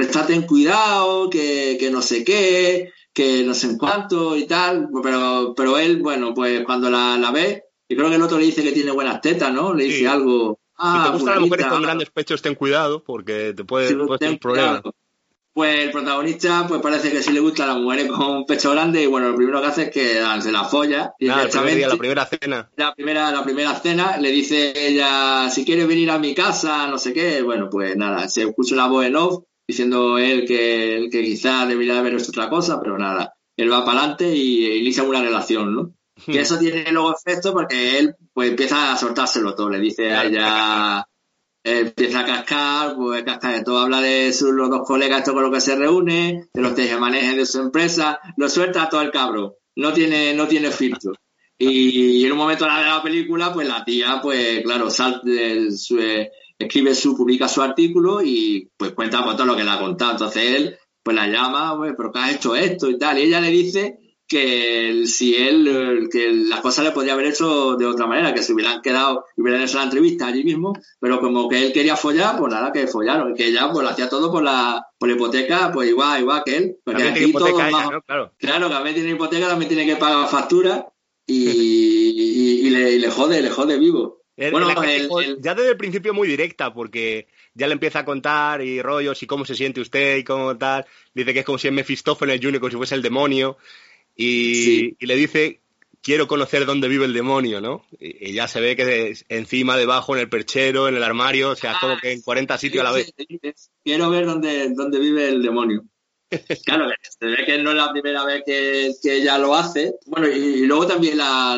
[0.00, 4.88] estate en cuidado, que, que no sé qué, que no sé en cuánto y tal,
[5.02, 8.46] pero, pero él, bueno, pues cuando la, la ve, y creo que el otro le
[8.46, 9.74] dice que tiene buenas tetas, ¿no?
[9.74, 10.58] Le dice algo.
[10.78, 14.38] Ah, si te gustan las mujeres con grandes pechos, ten cuidado, porque te puede, tener
[14.38, 14.82] problemas.
[15.54, 18.70] Pues el protagonista, pues parece que sí le gusta a las mujeres con un pecho
[18.70, 21.12] grande y bueno, lo primero que hace es que se la folla.
[21.18, 22.70] Y Nada, el día, la primera cena.
[22.76, 26.96] La primera, la primera cena, le dice ella, si quieres venir a mi casa, no
[26.96, 31.22] sé qué, bueno, pues nada, se escucha la voz en off diciendo él que, que
[31.22, 35.22] quizá debería haber hecho otra cosa, pero nada, él va para adelante y inicia una
[35.22, 35.94] relación, ¿no?
[36.26, 40.24] Y eso tiene luego efecto porque él pues empieza a soltárselo todo, le dice a
[40.24, 41.06] ella,
[41.64, 45.44] empieza a cascar, pues cascar de todo, habla de sus los dos colegas, esto con
[45.44, 49.58] lo que se reúne, de los manejen de su empresa, lo suelta todo el cabro,
[49.76, 51.12] no tiene, no tiene filtro.
[51.58, 55.22] Y en un momento de la película, pues la tía, pues claro, sal,
[55.70, 55.96] su,
[56.62, 60.12] escribe su, publica su artículo y pues cuenta pues, todo lo que le ha contado.
[60.12, 63.18] Entonces él pues la llama, pero que has hecho esto y tal.
[63.18, 67.84] Y ella le dice que si él, que las cosas le podría haber hecho de
[67.84, 71.66] otra manera, que se hubieran quedado, hubieran hecho la entrevista allí mismo, pero como que
[71.66, 74.86] él quería follar, pues nada, que follaron, que ella pues lo hacía todo por la,
[74.98, 76.76] por la hipoteca, pues igual, igual que él.
[76.82, 77.68] Porque aquí hipoteca
[78.06, 78.32] Claro.
[78.38, 80.86] claro, que también tiene hipoteca, también tiene que pagar factura
[81.26, 84.68] y, y, le, y le jode, le jode vivo bueno,
[85.40, 89.26] ya desde el principio muy directa, porque ya le empieza a contar y rollos y
[89.26, 90.86] cómo se siente usted y cómo tal.
[91.14, 93.58] Dice que es como si es Mefistófeles Junior, como si fuese el demonio.
[94.16, 95.60] Y, le dice,
[96.02, 97.84] quiero conocer dónde vive el demonio, ¿no?
[97.98, 101.76] Y, ya se ve que encima, debajo, en el perchero, en el armario, o sea,
[101.80, 103.12] como que en 40 sitios a la vez.
[103.84, 105.84] quiero ver dónde, dónde vive el demonio.
[106.64, 109.94] Claro, se ve que no es la primera vez que, ella lo hace.
[110.06, 111.56] Bueno, y, luego también la,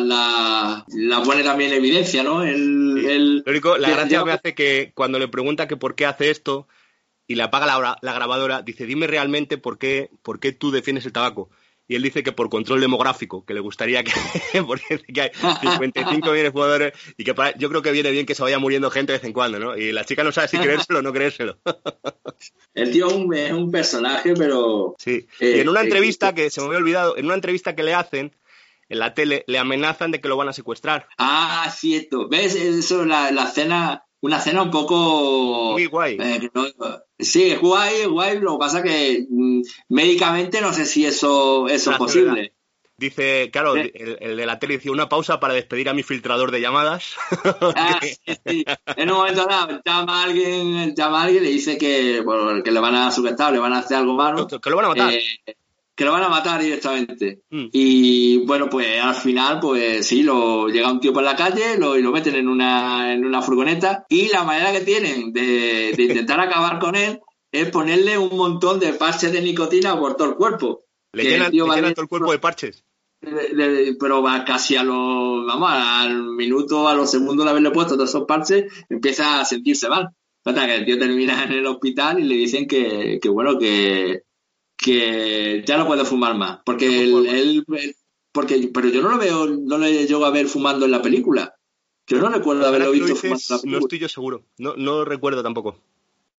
[0.89, 2.43] la, pone también en evidencia, ¿no?
[2.43, 3.43] El,
[3.79, 6.67] la gracia me hace que cuando le pregunta que por qué hace esto
[7.27, 11.07] y le apaga la, la grabadora, dice, dime realmente por qué, por qué tú defiendes
[11.07, 11.51] el tabaco
[11.87, 14.13] y él dice que por control demográfico, que le gustaría que,
[14.67, 18.35] porque que hay 55 millones de jugadores y que yo creo que viene bien que
[18.35, 19.77] se vaya muriendo gente de vez en cuando, ¿no?
[19.77, 21.59] Y la chica no sabe si creérselo o no creérselo.
[22.75, 24.95] El tío es un, personaje, pero...
[24.99, 27.75] Sí, y en una eh, entrevista eh, que se me había olvidado, en una entrevista
[27.75, 28.35] que le hacen,
[28.89, 31.09] en la tele, le amenazan de que lo van a secuestrar.
[31.19, 32.29] Ah, cierto.
[32.29, 32.55] ¿Ves?
[32.55, 35.73] Eso, la, la cena una cena un poco...
[35.73, 36.17] Muy guay.
[36.19, 36.51] Eh,
[37.19, 38.41] sí, es guay, guay.
[38.41, 39.61] Lo que pasa que mm,
[39.91, 42.55] médicamente no sé si eso, eso es posible.
[42.97, 46.61] Dice, claro, el, de la tele dice una pausa para despedir a mi filtrador de
[46.63, 47.17] llamadas.
[47.77, 48.17] Ah, sí,
[48.47, 48.65] sí.
[48.97, 52.63] En un momento dado, llama a alguien, llama a alguien y le dice que, bueno,
[52.63, 54.47] que le van a sujetar, le van a hacer algo malo.
[54.47, 55.13] Que lo van a matar.
[55.13, 55.57] Eh,
[55.95, 57.43] que lo van a matar directamente.
[57.51, 57.67] Mm.
[57.73, 61.97] Y bueno, pues al final, pues sí, lo llega un tío por la calle lo,
[61.97, 64.05] y lo meten en una, en una furgoneta.
[64.09, 67.21] Y la manera que tienen de, intentar acabar con él
[67.53, 70.85] es ponerle un montón de parches de nicotina por todo el cuerpo.
[71.13, 72.85] Le llenan, todo el cuerpo de parches.
[74.01, 78.11] pero va casi a los, vamos, al minuto, a los segundos de haberle puesto todos
[78.11, 80.09] esos parches, empieza a sentirse mal.
[80.43, 84.25] Total, que el tío termina en el hospital y le dicen que, que bueno, que,
[84.85, 86.61] que ya no puede fumar más.
[86.63, 87.65] Porque No él,
[88.33, 91.55] porque, pero yo no lo veo, no le llego a ver fumando en la película.
[92.07, 93.79] Yo no recuerdo haberlo lo visto fumando en la no película.
[93.79, 94.45] estoy yo seguro.
[94.59, 95.79] No, no recuerdo tampoco.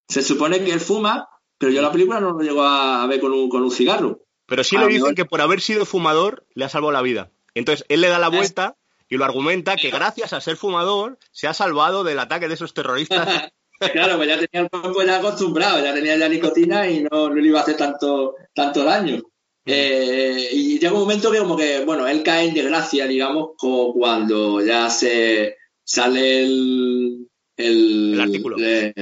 [0.07, 1.27] Se supone que él fuma,
[1.57, 4.19] pero yo en la película no lo llego a, ver con un, con un cigarro.
[4.45, 4.89] Pero sí le no.
[4.89, 7.31] dicen que por haber sido fumador le ha salvado la vida.
[7.55, 8.77] Entonces él le da la vuelta
[9.09, 12.75] y lo argumenta que gracias a ser fumador se ha salvado del ataque de esos
[12.75, 13.27] terroristas.
[13.80, 17.36] Claro, pues ya tenía el cuerpo ya acostumbrado, ya tenía ya nicotina y no, no
[17.36, 19.21] le iba a hacer tanto, tanto daño.
[19.65, 23.93] Eh, y llega un momento que como que, bueno, él cae en desgracia, digamos, co-
[23.93, 28.55] cuando ya se sale el, el, El artículo.
[28.59, 28.93] eh,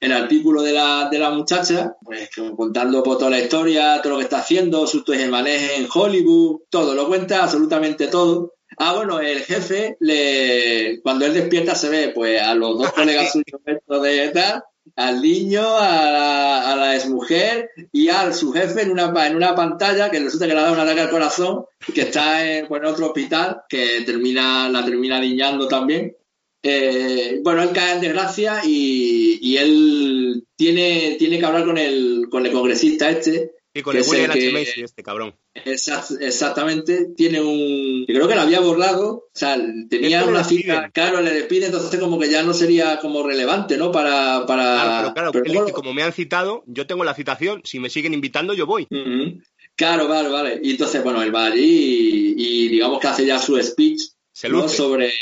[0.00, 4.14] el artículo de la, de la muchacha, pues como contando por toda la historia, todo
[4.14, 8.54] lo que está haciendo, sus manejes en Hollywood, todo, lo cuenta absolutamente todo.
[8.80, 13.32] Ah, bueno, el jefe, le, cuando él despierta se ve pues a los dos colegas
[13.32, 14.62] suyos dentro de tal,
[14.94, 19.54] al niño, a la, a la exmujer y a su jefe en una, en una
[19.54, 22.80] pantalla que resulta que le ha dado un ataque al corazón, que está en, pues,
[22.80, 26.16] en otro hospital, que termina, la termina niñando también.
[26.62, 32.26] Eh, bueno, él cae en desgracia y, y él tiene, tiene que hablar con el,
[32.30, 34.50] con el congresista este, Y con Que el William H.
[34.50, 35.34] Macy, este cabrón.
[35.54, 38.04] Exact- exactamente, tiene un.
[38.08, 39.56] Yo creo que lo había borrado, o sea,
[39.88, 43.92] tenía una cita, claro, le despide, entonces como que ya no sería como relevante, ¿no?
[43.92, 44.44] Para.
[44.46, 44.64] para...
[44.74, 47.88] Claro, pero claro, pero él como me han citado, yo tengo la citación, si me
[47.88, 48.88] siguen invitando, yo voy.
[48.90, 49.40] Ujú.
[49.76, 50.60] Claro, vale, vale.
[50.60, 54.00] Y entonces, bueno, él va allí y, y digamos que hace ya su speech
[54.32, 54.62] Se ¿no?
[54.62, 54.76] luce.
[54.76, 55.12] sobre.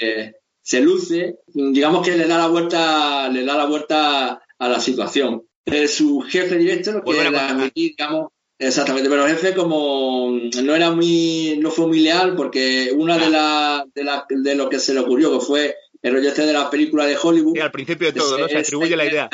[0.62, 5.42] Se luce, digamos que le da la vuelta, le da la vuelta a la situación.
[5.68, 8.28] Eh, su jefe directo que era digamos,
[8.59, 10.30] exactamente, pero el jefe como
[10.62, 14.68] no era muy, no fue muy leal porque una de la, de la, de lo
[14.68, 17.61] que se le ocurrió, que fue el rollo este de la película de Hollywood, Y
[17.61, 18.48] al principio de todo, ¿no?
[18.48, 19.28] Se atribuye la idea.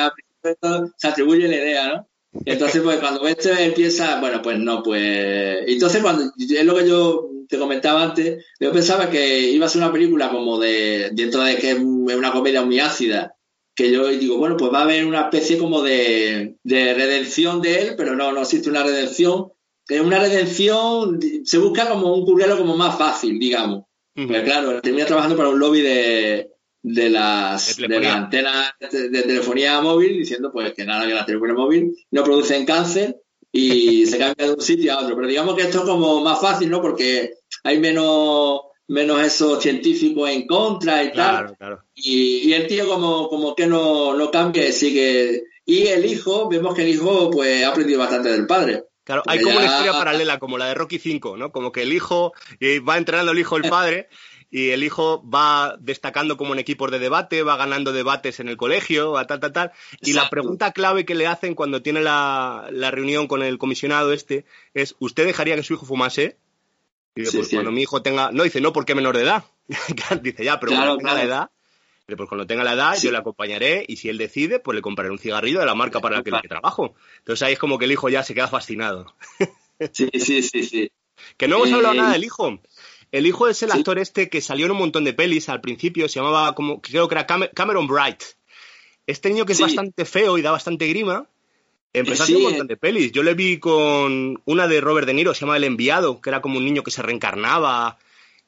[0.61, 2.09] todo Se atribuye la idea, ¿no?
[2.45, 5.65] Y entonces, pues cuando este él piensa, bueno, pues no, pues.
[5.67, 9.83] Entonces, cuando es lo que yo te comentaba antes, yo pensaba que iba a ser
[9.83, 11.11] una película como de.
[11.13, 13.37] dentro de que es una comedia muy ácida,
[13.75, 17.81] que yo digo, bueno, pues va a haber una especie como de, de redención de
[17.81, 19.53] él, pero no, no existe una redención.
[19.89, 23.85] Es una redención, se busca como un currero como más fácil, digamos.
[24.17, 24.29] Ujú.
[24.29, 26.51] Pues claro, termina trabajando para un lobby de,
[26.83, 31.27] de las De las antenas de, de telefonía móvil diciendo pues que nada, que la
[31.27, 33.17] telefonía móvil no producen cáncer
[33.51, 35.15] y se cambia de un sitio a otro.
[35.17, 36.81] Pero digamos que esto es como más fácil, ¿no?
[36.81, 38.61] Porque hay menos,
[38.93, 41.57] menos esos científicos en contra y tal.
[41.57, 41.85] Claro.
[41.95, 45.45] Y, y el tío como, como que no, no cambia y sigue.
[45.65, 48.85] Y el hijo, vemos que el hijo pues ha aprendido bastante del padre.
[49.05, 51.51] Claro, hay como una historia paralela, como la de Rocky V, ¿no?
[51.51, 54.09] Como que el hijo, eh, va entrenando el hijo el padre,
[54.51, 58.59] y el hijo va destacando como en equipos de debate, va ganando debates en el
[58.59, 59.73] colegio, a tal, tal, tal.
[60.03, 64.13] Y la pregunta clave que le hacen cuando tiene la, la reunión con el comisionado
[64.13, 66.37] este es, ¿usted dejaría que su hijo fumase?
[67.15, 68.31] Y Sí, pues cuando mi hijo tenga...
[68.33, 69.45] No, dice, no, porque menor de edad.
[70.23, 71.51] dice, ya, pero Claro, cuando tenga la edad...
[72.17, 73.07] Pues cuando tenga la edad, Sí.
[73.07, 76.01] yo le acompañaré y si él decide, pues le compraré un cigarrillo de la marca
[76.01, 76.95] para la que, la que trabajo.
[77.19, 79.15] Entonces ahí es como que el hijo ya se queda fascinado.
[79.93, 80.93] Sí, sí, sí, sí.
[81.37, 82.61] Que no hemos Eh, hablado nada del hijo.
[83.11, 83.79] El hijo es el ¿Sí?
[83.79, 87.09] actor este que salió en un montón de pelis al principio, se llamaba como, creo
[87.09, 88.23] que era Cam- Cameron Bright.
[89.07, 89.65] Este niño que es Sí.
[89.65, 91.27] bastante feo y da bastante grima,
[91.93, 92.49] empezó a Sí, hacer un eh.
[92.51, 93.13] montón de pelis.
[93.13, 96.41] Yo le vi con una de Robert De Niro, se llama El Enviado, que era
[96.41, 97.99] como un niño que se reencarnaba.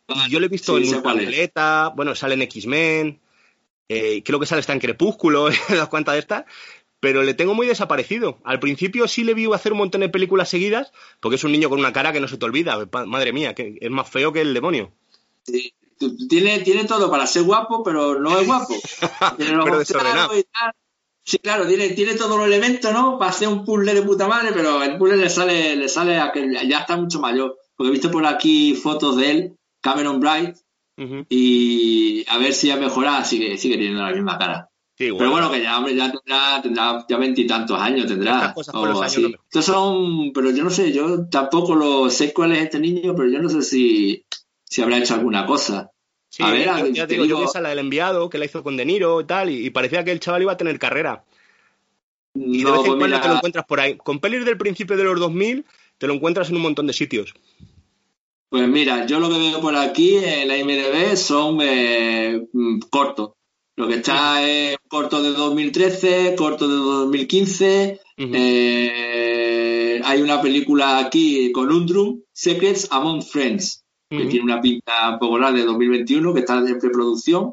[0.09, 0.95] Y yo le he visto Sí, en.
[0.97, 3.21] Ultravioleta, bueno, sale en X-Men,
[3.89, 6.45] eh, creo que sale está en Crepúsculo, las cuantas de estas,
[7.01, 8.39] pero le tengo muy desaparecido.
[8.45, 11.69] Al principio sí le vi hacer un montón de películas seguidas, porque es un niño
[11.71, 12.87] con una cara que no se te olvida.
[13.07, 14.93] Madre mía, que es más feo que el demonio.
[15.43, 15.73] Sí.
[16.29, 18.75] Tiene, tiene todo para ser guapo, pero no es guapo.
[19.39, 20.37] Pero desordenado.
[20.37, 20.73] y tal.
[21.27, 23.19] Sí, claro, tiene, tiene todos los elementos, ¿no?
[23.19, 26.31] Para hacer un puzzle de puta madre, pero el puzzle le sale, le sale a
[26.33, 27.57] que ya está mucho mayor.
[27.77, 30.55] Porque he visto por aquí fotos de él, Cameron Bright,
[31.29, 34.69] y a ver si ha mejorado, sigue, sigue teniendo la misma cara.
[34.97, 38.37] Sí, Pero bueno, que ya, hombre, ya tendrá, tendrá ya veintitantos años, tendrá.
[38.37, 39.23] Estas cosas con o los años así.
[39.23, 42.79] no me- Estos son, pero yo no sé, yo tampoco lo sé cuál es este
[42.79, 44.25] niño, pero yo no sé si,
[44.65, 45.91] si habrá hecho alguna cosa.
[46.35, 48.45] Sí, a ver, yo- ya te digo, yo vi esa la del enviado, que la
[48.45, 50.81] hizo con De Niro y tal, y, y parecía que el chaval iba a tener
[50.81, 51.25] carrera.
[52.35, 53.97] Y de vez en pues cuando mira, te lo encuentras por ahí.
[53.97, 55.65] Con pelis del principio de los 2000,
[55.97, 57.35] te lo encuentras en un montón de sitios.
[58.49, 63.35] Pues mira, yo lo que veo por aquí en la IMDB son eh, mm, cortos.
[63.77, 68.01] Lo que está es corto de 2013, corto de 2015.
[68.19, 68.31] Ujú.
[68.35, 75.19] eh, hay una película aquí con Undrum, Secrets Among Friends, que tiene una pinta un
[75.19, 77.53] poco rara de 2021, que está en preproducción.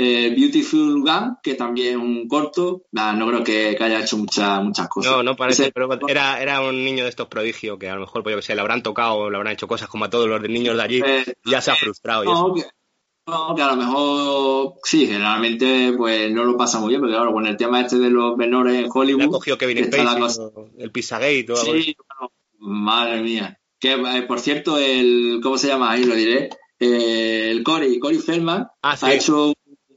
[0.00, 2.82] eh, Beautiful Gun, que también es un corto.
[2.92, 5.10] Nah, no creo que, que haya hecho mucha- muchas cosas.
[5.10, 8.02] No, no parece, Ese- pero era, era un niño de estos prodigios que a lo
[8.02, 10.28] mejor, pues yo que sé, le habrán tocado le habrán hecho cosas como a todos
[10.28, 11.02] los niños de allí.
[11.04, 12.22] Eh, y ya se ha frustrado.
[12.22, 12.46] y eso.
[12.48, 12.62] No, que,
[13.26, 17.32] no, que a lo mejor, sí, generalmente pues no lo pasa muy bien, porque claro,
[17.32, 20.50] con el tema este de los menores en Le ha Hollywood, cogido Kevin Spacey, cosa-
[20.78, 23.58] el Pizzagate o algo Sí, bueno, madre mía.
[23.80, 25.92] Que, eh, por cierto, el, ¿cómo se llama?
[25.92, 26.50] Ahí lo diré.
[26.80, 29.06] Eh, el Cory, Cory Feldman, Ah, sí.
[29.06, 29.52] ha, hecho,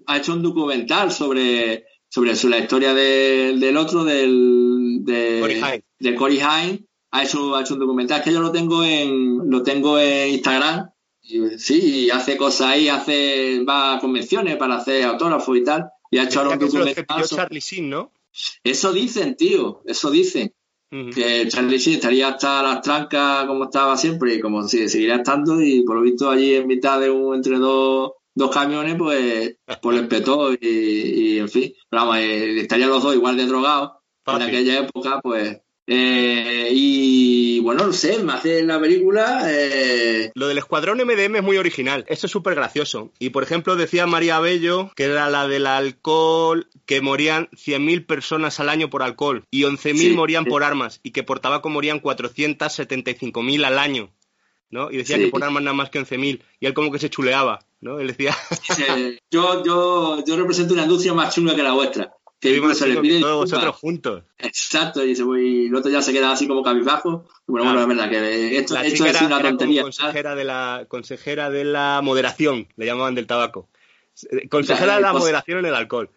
[0.08, 6.40] ha hecho un documental sobre, sobre, la historia del, del otro, del, de, de Cory
[6.42, 6.86] Haim.
[7.12, 10.90] Ha hecho, ha hecho un documental que yo lo tengo en, lo tengo en Instagram.
[11.22, 15.90] Y, sí, y hace cosas ahí, hace, va a convenciones para hacer autógrafos y tal.
[16.10, 17.24] Y ha hecho ahora un documental.
[17.28, 18.12] Charlie Sheen, ¿no?
[18.64, 20.54] Eso dicen, tío, eso dicen
[20.92, 21.10] Ujú.
[21.12, 25.84] que Charlie estaría hasta las trancas como estaba siempre y como sigue, seguirá estando y
[25.84, 30.08] por lo visto allí en mitad de un entre dos, dos camiones pues, pues les
[30.08, 33.92] petó y, y, en fin, pero vamos, eh, estarían los dos igual de drogados
[34.26, 34.42] Fácil.
[34.42, 40.48] en aquella época pues eh, y bueno, no sé, me hace la película eh, Lo
[40.48, 42.06] del escuadrón MDM es muy original.
[42.08, 43.12] Eso es súper gracioso.
[43.20, 48.60] Y por ejemplo, decía María Bello, que era la del alcohol, que morían 100.000 personas
[48.60, 50.50] al año por alcohol y 11.000 Sí, morían sí.
[50.50, 54.12] por armas y que por tabaco morían 475.000 al año.
[54.70, 54.90] ¿no?
[54.90, 55.24] Y decía Sí.
[55.26, 56.42] que por armas nada más que 11.000.
[56.62, 58.00] Y él como que se chuleaba, ¿no?
[58.00, 58.34] Él decía,
[59.32, 62.96] yo, yo, yo represento una industria más chunga que la vuestra que que incluso le
[62.96, 64.24] que piden todos vosotros juntos.
[64.40, 65.12] Exacto, y
[65.68, 67.30] el otro ya se queda así como cabizbajo.
[67.48, 67.86] Bueno, Claro.
[67.86, 69.82] bueno, es verdad que esto, La esto chica es era, una era tontería.
[69.84, 73.70] consejera de la consejera de la moderación, le llamaban del tabaco.
[74.32, 76.10] Eh, Consejera de la pues- moderación en el alcohol.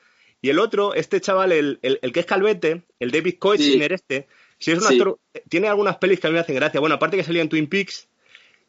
[0.43, 4.27] Y el otro, este chaval, el, el- el que es calvete, el David Koechner este,
[4.59, 6.81] si es un actor, eh, tiene algunas pelis que a mí me hacen gracia.
[6.81, 8.09] Bueno, aparte que salía en Twin Peaks,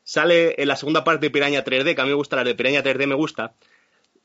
[0.03, 2.55] sale en la segunda parte de Piraña 3D, que a mí me gusta, la de
[2.55, 3.55] Piraña 3D me gusta.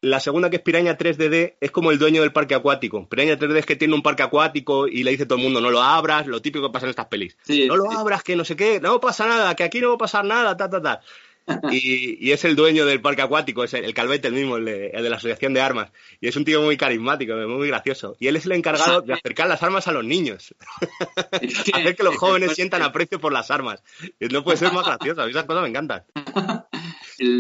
[0.03, 3.07] La segunda, que es Piraña 3DD, es como el dueño del parque acuático.
[3.07, 5.61] Piraña 3D es que tiene un parque acuático y le dice a todo el mundo,
[5.61, 7.37] no lo abras, lo típico que pasa en estas pelis.
[7.43, 7.97] Sí, no lo sí.
[7.99, 10.57] abras, que no sé qué, no pasa nada, que aquí no va a pasar nada,
[10.57, 11.01] ta, ta, ta.
[11.73, 14.65] Y, y es el dueño del parque acuático, es el, el calvete el mismo, el
[14.65, 15.91] de, el de la asociación de armas.
[16.21, 18.17] Y es un tío muy carismático, muy gracioso.
[18.21, 20.55] Y él es el encargado de acercar las armas a los niños.
[21.73, 23.83] Hacer que los jóvenes sientan aprecio por las armas.
[24.19, 26.05] Y no puede ser más gracioso, a mí esas cosas me encantan.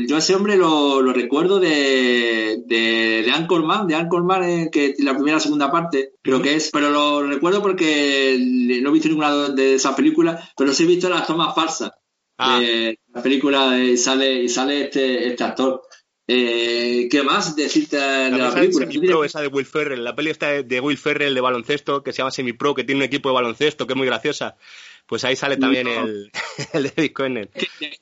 [0.06, 5.14] Yo ese hombre lo, lo recuerdo de, de, de Anchorman, de Anchorman, eh, que la
[5.14, 9.74] primera segunda parte, creo que es, pero lo recuerdo porque no he visto ninguna de
[9.74, 11.90] esas películas, pero sí he visto las tomas falsas
[12.42, 12.58] Ah.
[12.58, 15.82] de la película y sale, y sale este, este actor.
[16.26, 18.86] Eh, ¿Qué más decirte de La la película?
[18.90, 22.12] Semi-Pro, esa de Will Ferrell, la peli está de, de Will Ferrell de baloncesto, que
[22.12, 24.56] se llama Semi-Pro, que tiene un equipo de baloncesto, que es muy graciosa.
[25.06, 26.04] Pues ahí sale también No.
[26.06, 26.30] el,
[26.72, 27.50] el David Cohen.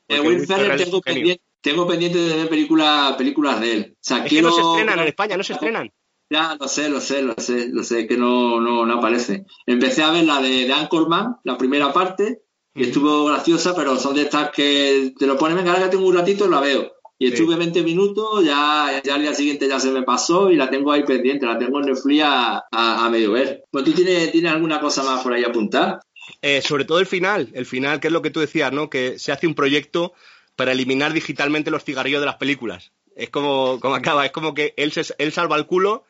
[0.08, 3.92] De Will Ferrell es tengo pendiente, tengo pendiente de ver películas películas de él.
[3.94, 5.90] O sea, Es que quiero- no se estrenan en España, no se estrenan.
[6.30, 9.44] Ya, lo sé, lo sé, lo sé, lo sé, que no, no, no aparece.
[9.66, 12.42] Empecé a ver la de, de Anchorman, la primera parte,
[12.74, 16.06] y estuvo graciosa, pero son de estas que te lo ponen, venga, ahora que tengo
[16.06, 16.92] un ratito y la veo.
[17.20, 17.32] Y Sí.
[17.32, 20.92] estuve 20 minutos, ya, ya al día siguiente ya se me pasó y la tengo
[20.92, 23.64] ahí pendiente, la tengo en Netflix a, a, a medio ver.
[23.72, 25.98] Pues tú tienes, tienes alguna cosa más por ahí apuntar.
[26.42, 28.88] Eh, sobre todo el final, el final, que es lo que tú decías, ¿no?
[28.90, 30.12] Que se hace un proyecto
[30.58, 32.90] para eliminar digitalmente los cigarrillos de las películas.
[33.14, 36.04] Es como, como acaba, es como que él, se, él salva el culo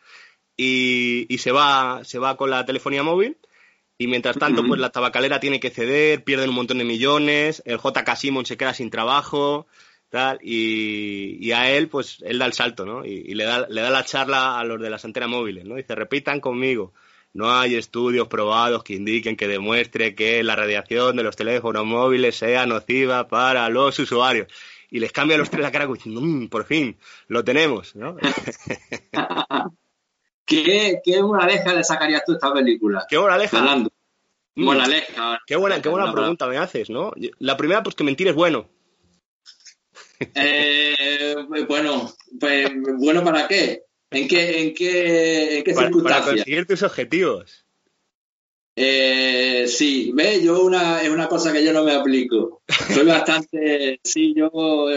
[0.56, 3.36] y, y se, va, se va con la telefonía móvil.
[3.98, 7.76] Y mientras tanto, pues la tabacalera tiene que ceder, pierden un montón de millones, el
[7.76, 9.66] JK Simon se queda sin trabajo,
[10.08, 13.04] tal, y, y a él, pues él da el salto, ¿no?
[13.04, 15.74] Y, y le, da, le da la charla a los de las antenas móviles, ¿no?
[15.74, 16.94] Dice, repitan conmigo,
[17.32, 22.36] no hay estudios probados que indiquen, que demuestre que la radiación de los teléfonos móviles
[22.36, 24.48] sea nociva para los usuarios.
[24.90, 26.96] Y les cambia a los tres la cara diciendo, "Mm, por fin,
[27.28, 28.16] lo tenemos, ¿no?
[30.46, 33.06] ¿Qué, qué moraleja le sacarías tú a esta película?
[33.08, 33.76] ¿Qué moraleja?
[33.76, 33.88] Mm.
[34.64, 35.38] Moraleja.
[35.46, 37.12] Qué buena, qué buena pregunta me haces, ¿no?
[37.38, 38.68] La primera, pues que mentir es bueno.
[40.34, 41.36] Eh,
[41.68, 43.84] bueno, pues, bueno, ¿para qué?
[44.10, 46.36] ¿En qué, en qué, en qué Para, para circunstancias?
[46.36, 47.64] conseguir tus objetivos.
[48.80, 52.62] Eh, sí, ve, yo una, es una cosa que yo no me aplico.
[52.94, 54.50] Soy bastante, sí, yo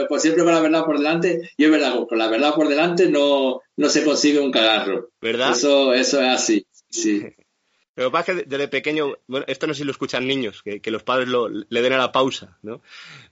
[0.08, 3.10] pues siempre con la verdad por delante, y es verdad, con la verdad por delante
[3.10, 5.10] no, no se consigue un cagarro.
[5.20, 5.52] ¿Verdad?
[5.52, 7.24] Eso, eso es así, sí.
[7.96, 10.64] Lo que pasa es que desde pequeño, bueno, esto no sé si lo escuchan niños,
[10.64, 12.82] que, que los padres lo- le den a la pausa, ¿no?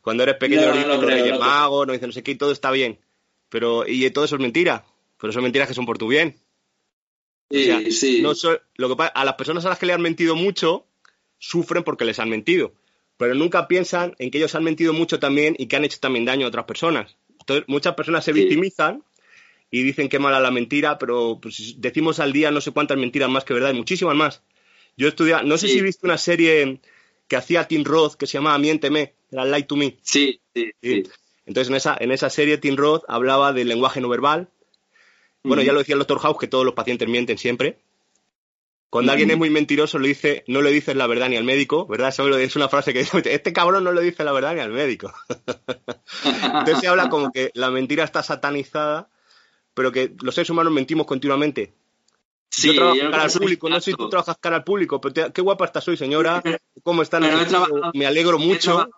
[0.02, 1.40] Cuando eres pequeño No, no, no no.
[1.40, 3.00] Magos, no dicen no sé qué, y todo está bien.
[3.48, 4.84] Pero, y todo eso es mentira.
[5.20, 6.38] Pero son mentiras que son por tu bien.
[7.52, 8.22] Sí, O sea, sí.
[8.22, 10.86] no so- lo que pasa- a las personas a las que le han mentido mucho,
[11.40, 12.74] sufren porque les han mentido.
[13.18, 16.26] Pero nunca piensan en que ellos han mentido mucho también y que han hecho también
[16.26, 17.18] daño a otras personas.
[17.40, 18.40] Entonces, muchas personas se Sí.
[18.42, 19.04] victimizan
[19.72, 23.30] y dicen que mala la mentira, pero pues, decimos al día no sé cuántas mentiras
[23.30, 24.42] más que verdad, y muchísimas más.
[24.96, 25.74] Yo estudiaba, no sé Sí.
[25.76, 26.80] si viste una serie
[27.28, 29.98] que hacía Tim Roth que se llamaba Miénteme, era Lie to Me.
[30.02, 31.04] Sí, sí, Sí.
[31.04, 31.12] sí.
[31.46, 34.50] Entonces en esa, en esa serie Tim Roth hablaba del lenguaje no verbal.
[35.44, 37.80] Bueno, ya lo decía el doctor House que todos los pacientes mienten siempre.
[38.90, 41.86] Cuando alguien es muy mentiroso, le dice, no le dices la verdad ni al médico,
[41.86, 42.10] ¿verdad?
[42.10, 44.72] Eso es una frase que dice, este cabrón no le dice la verdad ni al
[44.72, 45.14] médico.
[46.44, 49.10] Entonces se habla como que la mentira está satanizada,
[49.76, 51.74] pero que los seres humanos mentimos continuamente.
[52.50, 55.00] Sí, yo trabajo yo cara al público, no sé si tú trabajas cara al público,
[55.00, 56.42] pero te- qué guapa estás hoy, señora.
[56.82, 57.24] ¿Cómo están?
[57.94, 58.90] Me alegro mucho.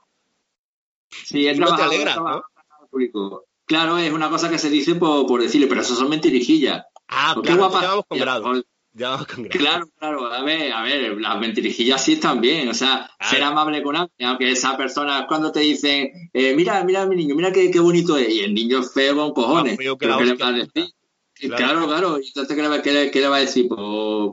[1.25, 2.37] Sí, no te alegra, para
[2.83, 3.45] el público.
[3.65, 6.83] Claro, es una cosa que se dice por, por decirle, pero eso son mentirijillas.
[7.07, 8.43] Ah, Qué claro, guapa- ya vamos con grado.
[8.43, 9.59] pues, Ya vamos con grado.
[9.59, 13.31] Claro, claro, a ver, a ver, las mentirijillas sí están bien, o sea, Claro.
[13.33, 17.35] ser amable con alguien, aunque esa persona cuando te dicen, eh, mira, mira mi niño,
[17.35, 20.05] mira qué, qué bonito es, y el niño es feo con cojones, Más feo que
[20.05, 20.71] ¿pero la ¿qué le hostia va a puta.
[20.81, 20.93] decir?
[21.43, 21.87] Y Claro.
[21.87, 23.67] Claro, y entonces ¿qué le, va- qué le- qué le va a decir?
[23.67, 23.79] Pues,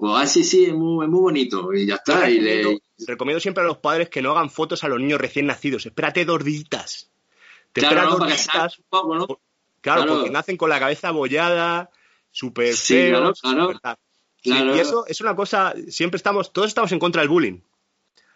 [0.01, 2.81] pues, ah, sí, sí, es muy, es muy bonito, y ya está, y le- recomiendo,
[3.07, 5.87] recomiendo siempre a los padres que no hagan fotos a los niños recién nacidos.
[5.87, 7.11] Espérate dos días.
[7.73, 9.27] Te claro, no, dos para que salga días, un poco, ¿no?
[9.27, 9.41] claro,
[9.81, 10.15] claro.
[10.15, 11.91] porque nacen con la cabeza abollada,
[12.31, 13.41] súper Sí, feos.
[13.41, 13.99] claro, claro.
[14.43, 17.61] Sí, y eso es una cosa, siempre estamos, todos estamos en contra del bullying.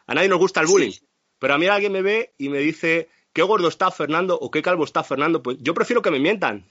[0.06, 0.90] A nadie nos gusta el bullying.
[0.90, 1.06] Sí.
[1.38, 4.62] Pero a mí alguien me ve y me dice, qué gordo está Fernando o qué
[4.62, 5.42] calvo está Fernando.
[5.42, 6.66] Pues yo prefiero que me mientan.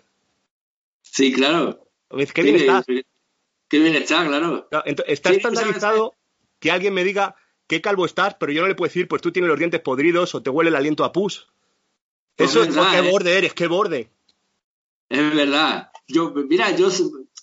[1.01, 1.87] Sí, claro.
[2.09, 2.85] Me dice, qué bien Sí, estás.
[2.85, 4.67] Qué bien está, claro.
[5.07, 6.15] Está estandarizado
[6.59, 7.35] que alguien me diga
[7.67, 10.35] qué calvo estás, pero yo no le puedo decir, pues tú tienes los dientes podridos
[10.35, 11.47] o te huele el aliento a pus.
[12.43, 13.11] Eso es verdad, qué ¿eh?
[13.11, 14.09] borde eres, qué borde.
[15.09, 15.89] Es verdad.
[16.07, 16.89] Yo, mira, yo,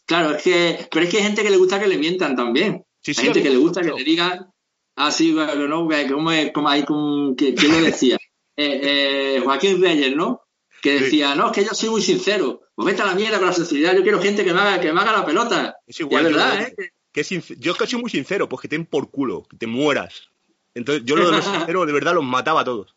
[0.07, 2.85] claro, es que, pero es que hay gente que le gusta que le mientan también.
[3.03, 4.51] Sí, sí, hay gente que le gusta que le digan
[4.97, 5.89] así, bueno, ¿no?
[6.09, 8.17] Como, es- como hay como, ¿quién lo decía?
[8.61, 10.41] Eh, eh, Joaquín Reyes, ¿no?
[10.83, 11.05] Que Sí.
[11.05, 12.63] decía, no, es que yo soy muy sincero.
[12.75, 13.95] Pues vete a la mierda con la sinceridad.
[13.95, 15.77] Yo quiero gente que me haga, que me haga la pelota.
[15.87, 16.27] Es igual.
[16.27, 16.75] es yo verdad, ¿eh?
[17.13, 17.23] que
[17.61, 20.29] yo es que soy muy sincero, pues que te den por culo, que te mueras.
[20.75, 22.97] Entonces, yo lo de los sinceros de verdad los mataba a todos.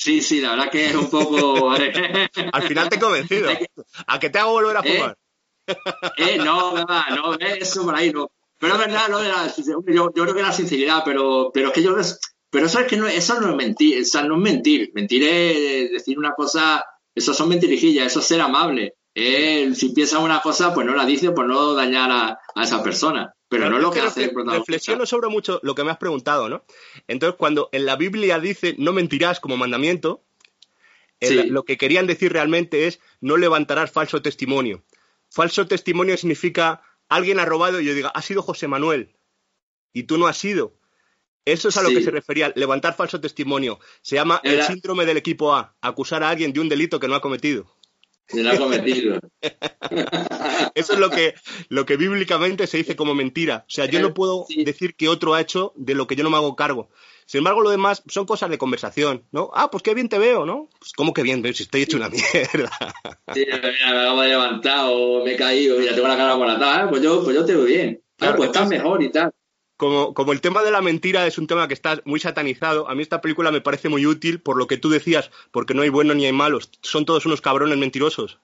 [0.00, 1.70] Sí, sí, la verdad que es un poco.
[2.52, 3.50] Al final te he convencido.
[4.06, 4.94] A que te hago volver a ¿Eh?
[4.94, 5.18] fumar.
[6.16, 8.30] Eh, no, verdad, no, eso por ahí no.
[8.58, 11.82] Pero es verdad, de la yo, yo creo que la sinceridad, pero, pero es que
[11.82, 11.94] yo,
[12.48, 14.90] pero eso es que no, eso no es mentir, o sea, no es mentir.
[14.94, 16.82] Mentir es decir una cosa,
[17.14, 18.94] eso son mentirijillas, eso es ser amable.
[19.14, 22.82] Eh, si piensas una cosa, pues no la dices por no dañar a, a esa
[22.82, 23.34] persona.
[23.50, 24.60] Pero no es lo que hace el protagonista.
[24.60, 26.64] Reflexiono sobre mucho lo que me has preguntado, ¿no?
[27.08, 30.22] Entonces, cuando en la Biblia dice no mentirás como mandamiento,
[31.18, 34.82] el- lo que querían decir realmente es no levantarás falso testimonio.
[35.28, 39.14] Falso testimonio significa alguien ha robado y yo diga, ha sido José Manuel
[39.92, 40.74] y tú no has sido.
[41.44, 41.96] Eso es a lo Sí.
[41.96, 43.80] que se refería, levantar falso testimonio.
[44.02, 47.14] Se llama el síndrome del equipo A, acusar a alguien de un delito que no
[47.16, 47.66] ha cometido.
[48.30, 49.18] Se la ha cometido.
[50.74, 51.34] Eso es lo que,
[51.68, 53.64] lo que bíblicamente se dice como mentira.
[53.66, 54.64] O sea, yo no puedo Sí.
[54.64, 56.90] decir que otro ha hecho de lo que yo no me hago cargo.
[57.26, 59.50] Sin embargo, lo demás son cosas de conversación, ¿no?
[59.54, 60.68] Ah, pues qué bien te veo, ¿no?
[60.78, 61.42] Pues ¿cómo que bien?
[61.54, 62.70] Si estoy hecho una mierda.
[63.34, 63.60] Sí, mira,
[63.92, 66.86] me acabo de levantar o me he caído, mira, tengo la cara moratada, ¿eh?
[66.90, 68.02] pues yo, pues yo te veo bien.
[68.20, 69.30] Ah, pues estás mejor y tal.
[69.80, 72.94] Como, como el tema de la mentira es un tema que está muy satanizado, a
[72.94, 75.88] mí esta película me parece muy útil por lo que tú decías, porque no hay
[75.88, 76.70] buenos ni hay malos.
[76.82, 78.36] Son todos unos cabrones mentirosos.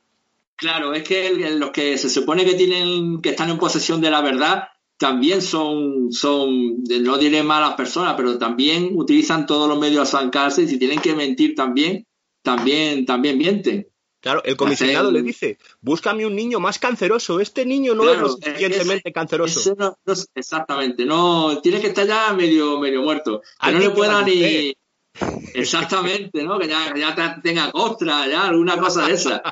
[0.56, 4.22] Claro, es que los que se supone que tienen, que están en posesión de la
[4.22, 10.18] verdad, también son, son, no diré malas personas, pero también utilizan todos los medios a
[10.18, 12.06] zancarse y si tienen que mentir también,
[12.40, 13.86] también, también mienten.
[14.26, 17.38] Claro, el comisionado Hacen- le dice, búscame un niño más canceroso.
[17.38, 19.60] Este niño no es lo es suficientemente ese- canceroso.
[19.60, 23.40] Ese no- no es- exactamente, no, tiene que estar ya medio, medio muerto.
[23.62, 24.74] Que no le pueda ni.
[25.54, 26.58] Exactamente, ¿no?
[26.58, 29.42] Que ya, ya te- tenga costra, ya, alguna cosa de esa.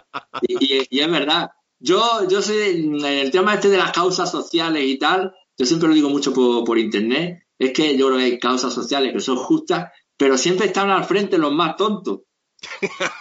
[0.43, 1.51] Y, y- y es verdad.
[1.79, 5.95] Yo, yo en el tema este de las causas sociales y tal, yo siempre lo
[5.95, 9.37] digo mucho por, por internet, es que yo creo que hay causas sociales que son
[9.37, 12.23] justas, pero siempre están al frente los más tontos.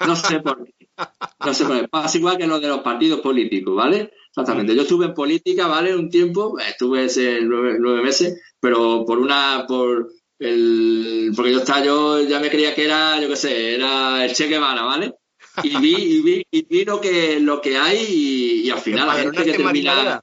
[0.08, 0.83] No sé por qué.
[0.98, 1.88] No qué.
[1.90, 4.12] Pasa igual que lo de los partidos políticos, ¿vale?
[4.30, 4.76] Exactamente.
[4.76, 5.96] Yo estuve en política, ¿vale?
[5.96, 11.84] Un tiempo, estuve ese nueve, nueve meses, pero por una, por el, porque yo estaba,
[11.84, 15.14] yo ya me creía que era, yo qué sé, era el Che Guevara, ¿vale?
[15.62, 19.08] Y vi, y vi, y vi lo que, lo que hay y, y al final
[19.08, 20.22] la gente que ¿Empadronaste en termina,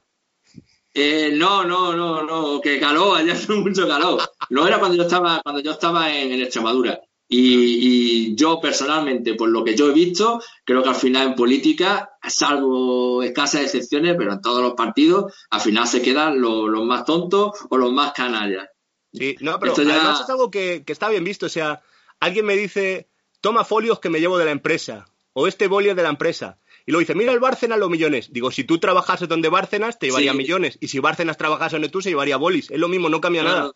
[0.93, 4.21] eh, no, no, no, no, que caló, allá hace mucho calor.
[4.49, 6.99] No era cuando yo estaba, cuando yo estaba en, en Extremadura.
[7.33, 11.35] Y, y yo personalmente, por lo que yo he visto, creo que al final en
[11.35, 16.83] política, salvo escasas excepciones, pero en todos los partidos, al final se quedan los, los
[16.85, 18.67] más tontos o los más canallas.
[19.13, 21.45] Sí, no, pero Esto ya- además es algo que, que está bien visto.
[21.45, 21.81] O sea,
[22.19, 23.07] alguien me dice,
[23.39, 26.57] toma folios que me llevo de la empresa, o este bolio de la empresa.
[26.85, 28.33] Y luego dice, mira el Bárcenas los millones.
[28.33, 30.37] Digo, si tú trabajases donde Bárcenas, te llevaría Sí.
[30.37, 30.77] millones.
[30.81, 32.71] Y si Bárcenas trabajase donde tú, se llevaría bolis.
[32.71, 33.71] Es lo mismo, no cambia nada.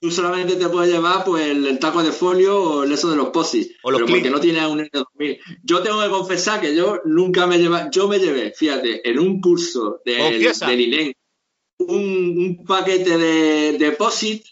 [0.00, 3.16] Tú solamente te puedes llevar pues el, el taco de folio o el eso de
[3.16, 5.38] los posis, O los pero porque no tienes un N2000.
[5.64, 9.40] Yo tengo que confesar que yo nunca me llevé, yo me llevé, fíjate, en un
[9.40, 10.68] curso del, Confiesa.
[10.68, 11.12] del INEM,
[11.78, 11.98] un,
[12.38, 14.44] un paquete de, de POSIT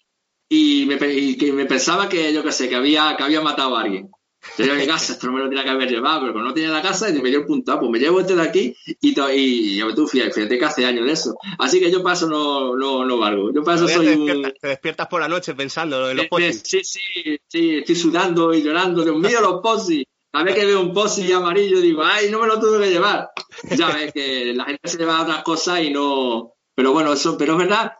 [0.49, 3.77] y me, y que me pensaba que, yo qué sé, que había, que había matado
[3.77, 4.11] a alguien.
[4.59, 6.55] Yo a mi casa, esto no me lo tenía que haber llevado, pero como no
[6.55, 8.75] tenía en la casa, y me dio el puntado, pues me llevo este de aquí
[9.01, 11.35] y, to- y, y tú fíjate, fíjate que hace años de eso.
[11.59, 13.53] Así que yo paso no, no, no valgo.
[13.53, 14.27] Yo paso soy te, un...
[14.27, 16.63] despiertas, te despiertas por la noche pensando en los Eh, posis.
[16.65, 17.01] Sí, sí,
[17.47, 19.03] sí, estoy sudando y llorando.
[19.05, 20.05] Dios mío, los posis.
[20.33, 23.29] A ver que veo un posi amarillo, digo, ay, no me lo tuve que llevar.
[23.77, 26.53] Ya ves que la gente se lleva otras cosas y no.
[26.75, 27.93] Pero bueno, eso, pero es verdad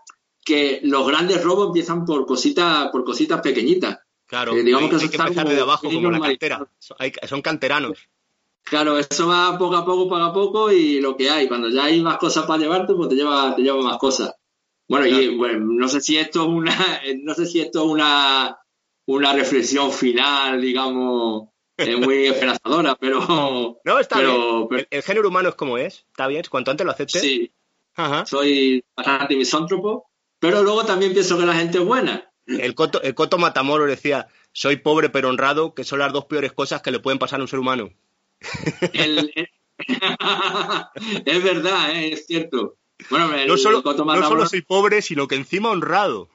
[0.45, 3.99] que los grandes robos empiezan por cositas, por cositas pequeñitas.
[4.27, 6.69] Claro, eh, digamos hay, que hay empezar desde abajo, como la cantera.
[6.79, 7.99] Son, hay- son canteranos.
[8.65, 11.47] Claro, eso va poco a poco, poco a poco y lo que hay.
[11.47, 14.35] Cuando ya hay más cosas para llevarte, pues te lleva, te lleva más cosas.
[14.89, 16.75] Bueno, y bueno, no sé si esto es una,
[17.23, 18.59] no sé si esto es una,
[19.07, 24.69] una reflexión final, digamos, eh, muy esperanzadora, pero, No, está pero, bien.
[24.69, 26.05] pero El, el género humano es como es.
[26.09, 26.43] Está bien.
[26.51, 27.21] Cuanto antes lo aceptes.
[27.23, 27.53] sí,
[27.95, 28.27] Ajá.
[28.27, 30.11] soy bastante misántropo,
[30.41, 32.26] pero luego también pienso que la gente es buena.
[32.47, 36.53] El Coto, el Coto Matamoros decía, soy pobre pero honrado, que son las dos peores
[36.53, 37.91] cosas que le pueden pasar a un ser humano.
[38.93, 39.49] El- el-
[41.27, 42.77] es verdad, eh, es cierto.
[43.11, 46.31] Bueno, No solo, no solo soy pobre, sino que encima honrado.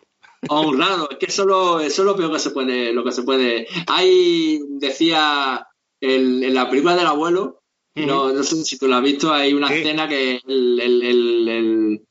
[0.47, 3.23] honrado, es que eso, lo- eso es lo peor que se puede, lo que se
[3.23, 3.67] puede.
[3.87, 5.67] Hay, decía
[5.99, 7.63] el- en la película del abuelo,
[7.95, 12.01] no, no sé si tú lo has visto, hay una escena que el- el-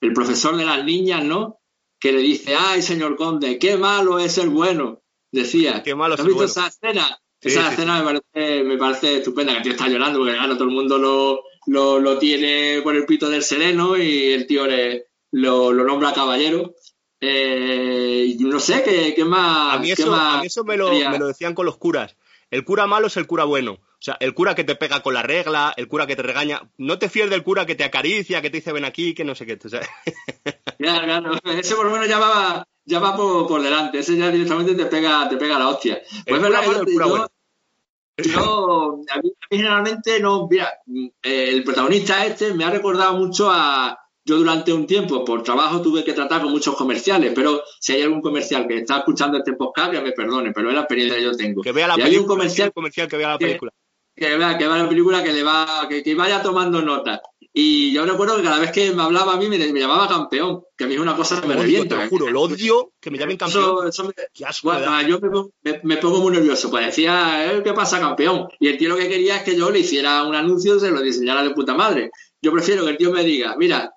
[0.00, 1.59] el profesor de las niñas, ¿no?
[2.00, 5.82] Que le dice, ay, señor conde, qué malo es el bueno, decía.
[5.82, 6.50] Qué malo ¿Has visto bueno.
[6.50, 7.20] esa escena?
[7.40, 10.34] Sí, esa sí, escena me, parece, me parece estupenda, que el tío está llorando porque
[10.34, 14.46] claro, todo el mundo lo, lo, lo tiene por el pito del sereno y el
[14.46, 16.74] tío le, lo, lo nombra caballero.
[17.20, 19.74] Eh, no sé, ¿qué, qué más?
[19.74, 21.76] A mí qué eso, más a mí eso me, lo, me lo decían con los
[21.76, 22.16] curas.
[22.50, 23.78] El cura malo es el cura bueno.
[24.00, 26.62] O sea, el cura que te pega con la regla, el cura que te regaña.
[26.78, 29.34] No te fíes del cura que te acaricia, que te dice ven aquí, que no
[29.34, 29.58] sé qué.
[29.62, 29.80] O sea,
[30.78, 31.32] Claro, claro.
[31.58, 33.98] Ese por lo menos ya va, ya va por, por delante.
[33.98, 36.00] Ese ya directamente te pega, te pega la hostia.
[36.26, 37.28] Pues es verdad que yo, el cura yo- bueno.
[38.16, 40.72] yo- a, mí, generalmente no, mira,
[41.22, 46.04] el protagonista este me ha recordado mucho a, yo durante un tiempo por trabajo tuve
[46.04, 49.92] que tratar con muchos comerciales, pero si hay algún comercial que está escuchando este podcast,
[49.92, 51.62] que me perdone, pero es la experiencia que yo tengo.
[51.62, 53.70] Que vea la Y hay un película, comercial comercial que vea la película.
[53.70, 53.79] que
[54.36, 57.20] vea, que vea la película, que le va, que, que vaya tomando notas.
[57.52, 60.62] Y yo recuerdo que cada vez que me hablaba a mí me, me llamaba campeón,
[60.76, 61.96] que a mí es una cosa que me revienta.
[61.96, 63.64] te lo juro, lo odio que me llamen campeón.
[63.64, 65.02] Eso, eso me, Qué asco me bueno, da.
[65.02, 66.70] yo me, pongo- me- me pongo muy nervioso.
[66.70, 68.46] Pues decía, "Eh, ¿qué pasa, campeón?
[68.60, 71.00] Y el tío lo que quería es que yo le hiciera un anuncio, se lo
[71.02, 72.10] diseñara de puta madre.
[72.40, 73.90] Yo prefiero que el tío me diga, mira,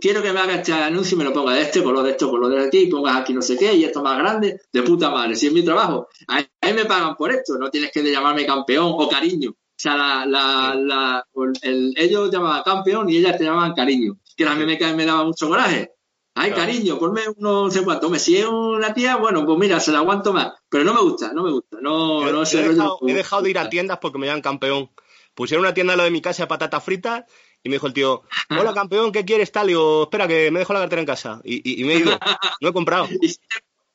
[0.00, 2.24] quiero que me haga este anuncio y me lo ponga de este color, de este
[2.26, 5.10] color, de aquí, y pongas aquí no sé qué, y esto más grande, de puta
[5.10, 5.34] madre.
[5.36, 8.44] Si es mi trabajo, a a mí me pagan por esto, no tienes que llamarme
[8.46, 9.50] campeón o cariño.
[9.50, 11.26] O sea, la, la, la-
[11.62, 14.18] el- ellos llamaban campeón y ellas te llamaban cariño.
[14.36, 15.92] Que a mí me, me daba mucho coraje.
[16.34, 16.66] Ay, Claro.
[16.66, 18.06] cariño, ponme uno no sé cuánto.
[18.06, 20.52] Hombre, si es una tía, bueno, pues mira, se la aguanto más.
[20.68, 21.78] Pero no me gusta, no me gusta.
[21.80, 24.42] No, Yo- no yo he, dejado, he dejado de ir a tiendas porque me llaman
[24.42, 24.90] campeón.
[25.34, 27.24] Pusieron una tienda a lo de mi casa de patatas fritas
[27.66, 29.66] y me dijo el tío, hola campeón, ¿qué quieres tal?
[29.66, 31.40] Y digo, espera, que me dejo la cartera en casa.
[31.44, 32.16] Y, y- y me he ido,
[32.60, 33.08] no he comprado.
[33.20, 33.46] Hiciste,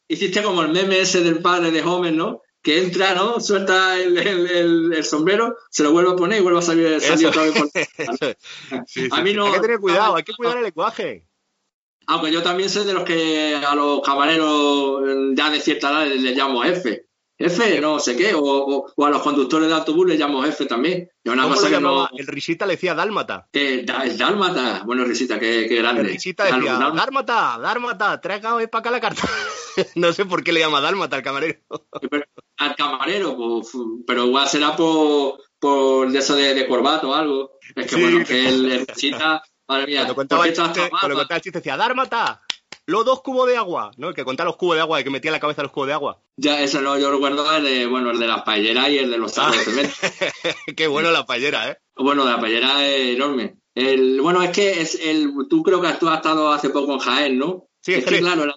[0.10, 2.42] hiciste como el meme ese del padre de Homer, ¿no?
[2.62, 3.40] Que entra, ¿no?
[3.40, 7.00] Suelta el, el- el- el sombrero, se lo vuelve a poner y vuelve a salir,
[7.02, 7.70] salir otra vez por...
[8.88, 11.26] Sí, sí, A mí no- Hay que tener cuidado, hay que cuidar el lenguaje.
[12.08, 16.14] Aunque yo también soy de los que a los camareros eh, ya de cierta edad
[16.14, 17.06] les, llamo jefe.
[17.42, 18.34] Jefe, no sé qué.
[18.34, 21.10] O, o- o a los conductores de autobús les llamo jefe también.
[21.24, 21.90] Es una ¿Cómo cosa lo que no...
[21.92, 22.10] llamaba?
[22.18, 23.48] El risita le decía dálmata.
[23.54, 24.84] Eh, el dálmata.
[24.86, 26.02] Bueno, risita, qué, qué grande.
[26.02, 26.96] El risita decía, Dálmata.
[26.96, 29.22] dálmata, dálmata, para acá la carta.
[29.96, 31.60] no sé por qué le llama dálmata al camarero.
[32.10, 32.24] Pero
[32.58, 33.70] al camarero, pues,
[34.06, 37.52] pero igual será por, por eso de, de corbato o algo.
[37.76, 38.02] Es que Sí.
[38.02, 41.18] bueno, que el, el risita, madre mía, Cuando contaba, ¿por el chiste, tan cuando mal?
[41.18, 42.42] contaba el chiste decía, dálmata,
[42.92, 43.92] los dos cubos de agua.
[43.98, 44.10] ¿No?
[44.10, 45.94] El que contaba los cubos de agua y que metía la cabeza los cubos de
[45.94, 46.22] agua.
[46.38, 49.18] Ya, eso no, yo recuerdo el de, bueno, el de las paelleras y el de
[49.18, 49.94] los de cemento.
[50.76, 51.78] Qué bueno la payera, ¿eh?
[51.96, 53.56] Bueno, la paellera es enorme.
[53.74, 57.00] El, bueno, es que es el, tú creo que tú has estado hace poco en
[57.00, 57.68] Jaén, ¿no?
[57.80, 58.22] Sí, es que Jerez.
[58.22, 58.56] claro, la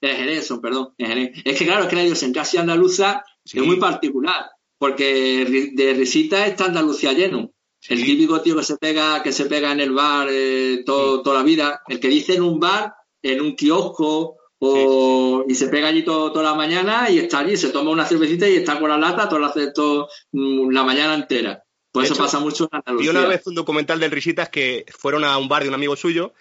[0.00, 1.30] Jerez, perdón, Jerez.
[1.44, 3.58] Es que claro, es que la idiosincrasia andaluza Sí.
[3.58, 7.52] es muy particular, porque de risita está Andalucía lleno.
[7.88, 11.38] El típico tío que se pega, que se pega en el bar eh, todo, toda
[11.38, 15.88] la vida, el que dice en un bar, en un kiosco, o, y se pega
[15.88, 18.90] allí todo, toda la mañana y está allí, se toma una cervecita y está con
[18.90, 21.64] la lata toda la, todo, mm, la mañana entera.
[21.90, 23.10] Por De eso hecho, pasa mucho en Vi Andalucía.
[23.10, 26.32] una vez un documental del Risitas que fueron a un bar de un amigo suyo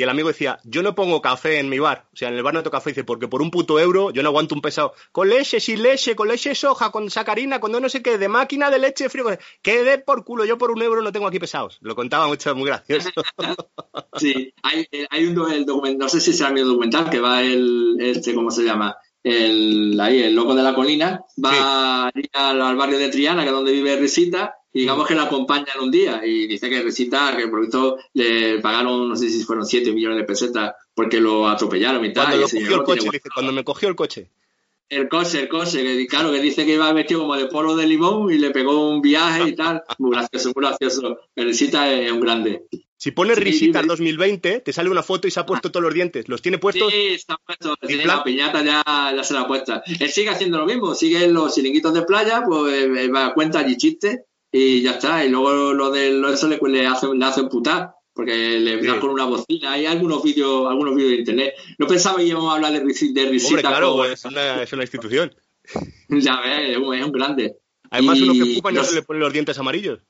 [0.00, 2.06] y el amigo decía, yo no pongo café en mi bar.
[2.10, 2.88] O sea, en el bar no toco café.
[2.88, 4.94] Dice, porque por un puto euro yo no aguanto un pesado.
[5.12, 8.70] Con leche, sin leche, con leche soja, con sacarina, con no sé qué, de máquina
[8.70, 9.26] de leche frío.
[9.60, 11.76] Que dé por culo, yo por un euro no tengo aquí pesados.
[11.82, 13.10] Lo contaba mucho, muy gracioso.
[14.16, 17.42] Sí, hay, eh, hay un el documental, no sé si será mi documental, que va
[17.42, 18.96] el, este, ¿cómo se llama?
[19.22, 23.54] El, ahí, el loco de la colina, va al, al barrio de Triana, que es
[23.54, 27.48] donde vive Risita, y digamos que la acompañan un día, y dice que Risita, que
[27.48, 31.48] por lo visto le pagaron, no sé si fueron 7 millones de pesetas, porque lo
[31.48, 32.26] atropellaron y tal.
[32.26, 34.30] Cuando y lo cogió señor el coche, dice, cuando me cogió el coche.
[34.88, 37.86] el coche, el coche, que claro, que dice que iba vestido como de polo de
[37.86, 39.82] limón y le pegó un viaje y tal.
[39.98, 41.18] Muy gracioso, muy gracioso.
[41.34, 42.66] El Risita es un grande.
[42.96, 43.88] Si pones Sí, Risitas sí.
[43.88, 46.28] 2020, te sale una foto y se ha puesto todos los dientes.
[46.28, 46.92] Los tiene puestos.
[46.92, 47.74] Sí, está puesto.
[48.04, 49.82] La piñata ya, ya se la ha puesta.
[49.98, 53.60] Él sigue haciendo lo mismo, sigue en los chiringuitos de playa, pues eh, va, cuenta
[53.60, 54.20] allí chistes
[54.52, 55.24] y ya está.
[55.24, 58.86] Y luego lo de lo- eso le, le hacen, le hacen putar, porque le Sí.
[58.86, 59.72] dan con una bocina.
[59.72, 61.54] Hay algunos vídeos, algunos vídeos de internet.
[61.78, 63.48] No pensaba que íbamos a hablar de, de risita.
[63.56, 65.34] Hombre, claro, es una, es una institución.
[66.08, 67.56] Ya ves, es un, grande.
[67.90, 70.00] Además, Y uno que y no los- se le ponen los dientes amarillos.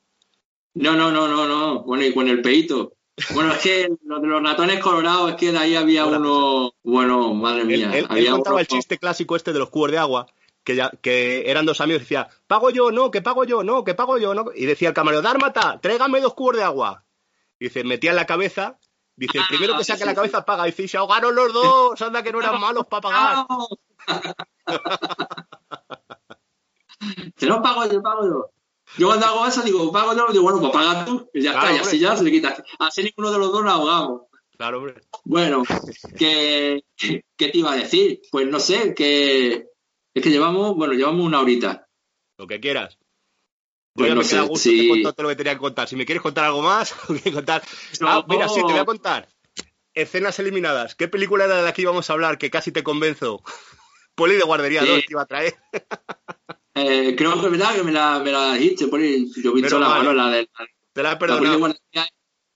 [0.74, 1.82] No, no, no, no, no.
[1.82, 2.94] Bueno, y con el peito.
[3.34, 6.72] Bueno, es que lo de los ratones colorados, es que de ahí había Hola, uno.
[6.82, 7.90] Bueno, madre Él, mía.
[7.92, 10.26] él- él había contaba uno- el chiste clásico este de los cubos de agua,
[10.70, 13.82] que, ya, que eran dos amigos y decía, pago yo, no, que pago yo, no,
[13.84, 14.46] que pago yo, no.
[14.54, 17.04] Y decía el camarero, Dármata, tráigame dos cubos de agua.
[17.58, 18.78] Y dice, metía en la cabeza,
[19.16, 20.66] dice, el primero que saque la cabeza paga.
[20.68, 23.46] Y dice, se ahogaron los dos, anda que no eran malos para pagar.
[27.34, 28.50] Que no pago yo, pago yo.
[28.98, 31.68] Yo cuando hago eso digo, pago yo, digo, bueno, pues paga tú, y ya Claro,
[31.68, 32.62] está, y así ya se le quita.
[32.78, 34.22] Así ninguno de los dos nos ahogamos.
[34.58, 35.00] Claro, hombre.
[35.24, 35.62] Bueno,
[36.18, 38.20] ¿qué, qué te iba a decir?
[38.30, 39.69] Pues no sé, que
[40.14, 41.86] es que llevamos, bueno, llevamos una horita.
[42.38, 42.96] Lo que quieras.
[42.98, 45.88] Yo Pues ya me queda gusto, si- te contado todo lo que tenía que contar.
[45.88, 46.94] Si me quieres contar algo más,
[47.24, 47.62] que contar.
[48.02, 49.28] Ah, mira, sí, te voy a contar.
[49.94, 50.94] Escenas eliminadas.
[50.94, 52.38] ¿Qué película era de la que íbamos a hablar?
[52.38, 53.42] Que casi te convenzo.
[54.14, 54.88] Poli de Guardería Sí.
[54.88, 55.54] 2 te iba a traer.
[56.76, 59.30] Eh, creo que es verdad que me la, me la dijiste, ahí.
[59.42, 61.40] yo he visto Menos la, bueno, la de la, Te la he perdonado.
[61.40, 62.08] Poli de Guardería,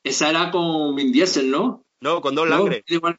[0.04, 1.84] esa era con Vin Diesel, ¿no?
[2.00, 2.64] No, con dos ¿No?
[2.86, 3.18] Igual.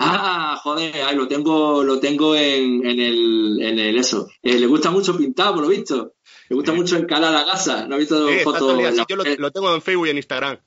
[0.00, 4.28] Ah, joder, ahí lo tengo, lo tengo en, en el, en el eso.
[4.42, 6.14] Eh, le gusta mucho pintar, por lo visto.
[6.48, 6.78] Le gusta Sí.
[6.78, 7.86] mucho encarar la casa.
[7.86, 8.80] ¿No he visto fotos?
[8.80, 9.04] la-.
[9.08, 10.58] Yo lo, lo tengo en Facebook y en Instagram.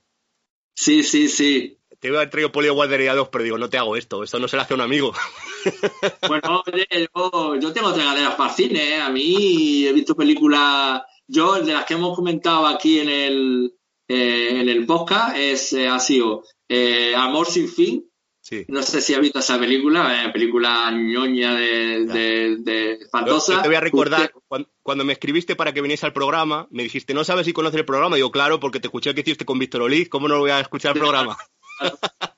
[0.74, 1.78] Sí, sí, sí.
[1.98, 4.22] Te iba a haber traído Poli de Guardería 2, pero digo, no te hago esto.
[4.24, 5.12] Esto no se le hace a un amigo.
[6.28, 9.00] Bueno, oye, yo, yo tengo regaderas para el cine, ¿eh?
[9.00, 13.74] A mí he visto películas, yo de las que hemos comentado aquí en el,
[14.08, 18.10] eh, en el podcast, es, eh, ha sido eh, Amor sin fin.
[18.44, 18.64] Sí.
[18.68, 23.52] No sé si has visto esa película, eh, película ñoña de, de, de Yo- espantosa.
[23.54, 24.32] yo te voy a recordar,
[24.82, 27.86] cuando, me escribiste para que viniese al programa, me dijiste, ¿no sabes si conoces el
[27.86, 28.16] programa?
[28.16, 30.58] Digo, claro, porque te escuché que hiciste con Víctor Oliz, ¿cómo no lo voy a
[30.60, 31.36] escuchar el programa?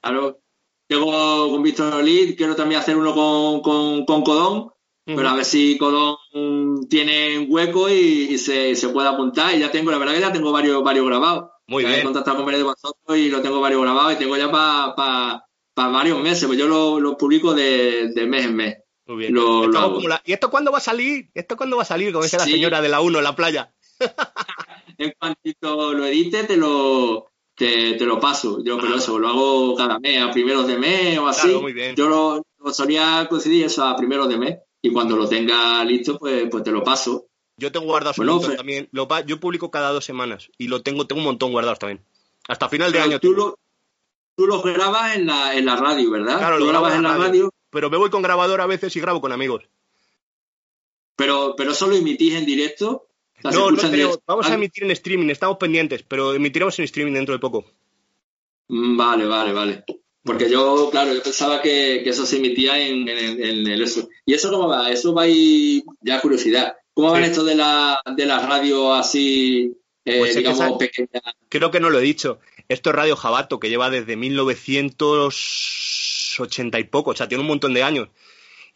[0.03, 0.39] Claro.
[0.87, 4.71] Tengo con Víctor Olid, quiero también hacer uno con, con, con Codón,
[5.07, 9.55] pero a ver si Codón tiene un hueco y, y se, se puede apuntar.
[9.55, 11.51] Y ya tengo, la verdad que ya tengo varios, varios grabados.
[11.67, 12.01] Muy Ya bien.
[12.01, 15.43] He contactado con varios de vosotros y lo tengo varios grabados y tengo ya para
[15.75, 18.77] varios meses, pues yo lo, lo publico de, de mes en mes.
[19.07, 19.35] Muy bien.
[19.35, 21.31] Lo- lo la- ¿Y esto cuándo va a salir?
[21.35, 22.13] ¿Esto cuándo va a salir?
[22.13, 23.75] Como dice la señora de la 1 en la playa.
[24.99, 28.63] En cuanto lo edite, te lo, te, te lo paso.
[28.65, 28.99] Yo, pero Ah.
[28.99, 31.49] eso, lo hago cada mes, a primeros de mes o así.
[31.49, 31.97] Claro, muy bien.
[31.97, 36.17] Yo lo, lo solía coincidir eso a primeros de mes y cuando lo tenga listo,
[36.19, 37.27] pues, pues te lo paso.
[37.57, 38.89] Yo tengo guardados un Bueno, montón Fer- también.
[38.93, 42.05] Lo yo publico cada dos semanas y lo tengo, tengo un montón guardados también.
[42.49, 43.21] Hasta final de Pero año.
[43.21, 43.47] tú, tengo.
[43.49, 43.59] lo,
[44.37, 46.39] tú los grabas en la, en la radio, ¿verdad?
[46.39, 47.25] Claro, tú lo grabas en la radio.
[47.27, 49.65] radio, Pero me voy con grabador a veces y grabo con amigos.
[51.17, 53.07] pero, pero eso lo emitís en directo.
[53.43, 57.35] No, no vamos a Ah, emitir en streaming, estamos pendientes, pero emitiremos en streaming dentro
[57.35, 57.65] de poco.
[58.69, 59.85] Mm, Vale, vale, vale.
[60.23, 64.09] Porque yo, claro, yo pensaba que, que eso se emitía en, en- en el eso.
[64.25, 64.91] ¿Y eso cómo va?
[64.91, 66.75] Eso va ahí, ya curiosidad.
[66.95, 67.31] ¿Cómo van Sí.
[67.31, 69.77] esto de la, de la radio así,
[70.07, 71.21] eh, Pues digamos, esa- pequeña?
[71.51, 72.39] Creo que no lo he dicho.
[72.69, 77.75] Esto es Radio Jabato, que lleva desde 1980 y poco, o sea, tiene un montón
[77.75, 78.09] de años.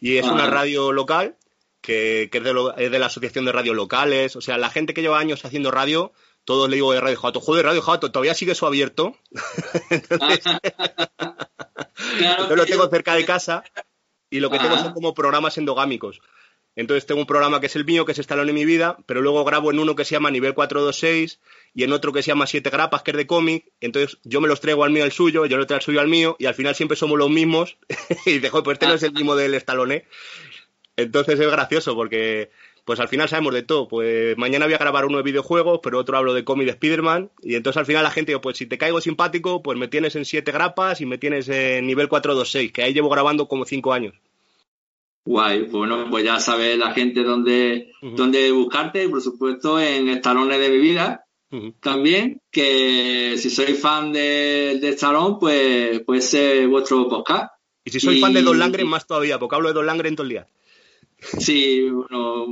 [0.01, 0.33] Y es Ah.
[0.33, 1.37] una radio local,
[1.81, 4.37] que, que es, de lo- es de la Asociación de Radios Locales.
[4.37, 6.13] O sea, la gente que lleva años haciendo radio,
[6.45, 9.17] todos le digo de Radio Jabato, joder, Radio Jabato, ¿todavía sigue eso abierto?
[12.19, 13.63] Claro Yo lo tengo yo- cerca de casa
[14.31, 16.21] y lo que tengo son como programas endogámicos.
[16.77, 19.21] Entonces tengo un programa que es el mío, que es Estalón en mi vida, pero
[19.21, 21.41] luego grabo en uno que se llama Nivel 426
[21.75, 23.73] y en otro que se llama Siete Grapas, que es de cómic.
[23.81, 26.09] Entonces yo me los traigo al mío al suyo, yo le traigo al suyo al
[26.09, 27.79] mío y al final siempre somos los mismos.
[28.27, 30.05] y dejo, pues este no es el mismo del Estalón, ¿eh?
[30.97, 32.51] Entonces es gracioso porque
[32.85, 33.87] pues al final sabemos de todo.
[33.87, 37.31] Pues mañana voy a grabar uno de videojuegos, pero otro hablo de cómic de Spider-Man.
[37.43, 40.25] Y entonces al final la gente pues si te caigo simpático, pues me tienes en
[40.25, 44.15] siete grapas y me tienes en nivel 426, que ahí llevo grabando como cinco años.
[45.29, 50.59] Guay, bueno, pues ya sabes la gente dónde, dónde buscarte, y por supuesto en Estalones
[50.59, 51.27] de mi vida.
[51.81, 54.97] También, que si sois fan de, de
[55.41, 57.53] pues puede ser vuestro podcast.
[57.85, 60.25] Y si soy fan de Don Langren, más todavía, porque hablo de Don Langren todo
[60.25, 60.47] el día.
[61.19, 62.47] Sí, bueno,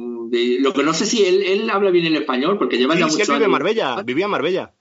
[0.61, 3.20] lo que no sé si él, él habla bien el español, porque lleva ya muchos
[3.28, 3.38] años.
[3.38, 4.74] vive en Marbella, vivía en Marbella.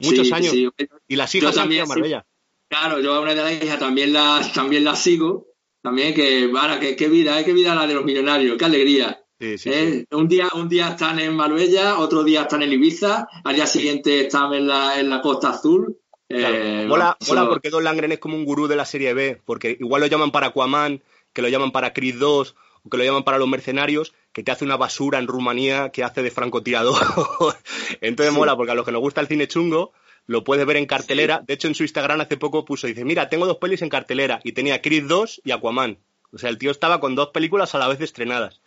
[0.00, 0.50] Muchos Sí, años.
[0.52, 0.68] sí.
[1.08, 1.88] Y las hijas también, en sí.
[1.90, 2.26] Marbella.
[2.68, 5.46] Claro, yo a una de las hijas también la, también la sigo.
[5.80, 9.22] También que, para, qué, qué vida, eh, qué vida la de los millonarios, qué alegría.
[9.38, 10.16] Sí, sí, Eh, sí.
[10.16, 14.26] Un, día, un día están en Marbella, otro día están en Ibiza, al día siguiente
[14.26, 15.98] están en la, en la Costa Azul.
[16.28, 16.56] Claro.
[16.56, 19.40] Eh, mola, eso- mola porque Don Langren es como un gurú de la serie B,
[19.44, 23.04] porque igual lo llaman para Aquaman, que lo llaman para Creed 2, o que lo
[23.04, 26.96] llaman para los mercenarios, que te hace una basura en Rumanía que hace de francotirador.
[28.00, 29.92] Entonces mola, porque a los que nos gusta el cine chungo,
[30.26, 31.42] lo puedes ver en cartelera.
[31.46, 34.40] De hecho, en su Instagram hace poco puso, dice, mira, tengo dos pelis en cartelera,
[34.44, 35.98] y tenía Creed 2 y Aquaman.
[36.32, 38.60] O sea, el tío estaba con dos películas a la vez estrenadas.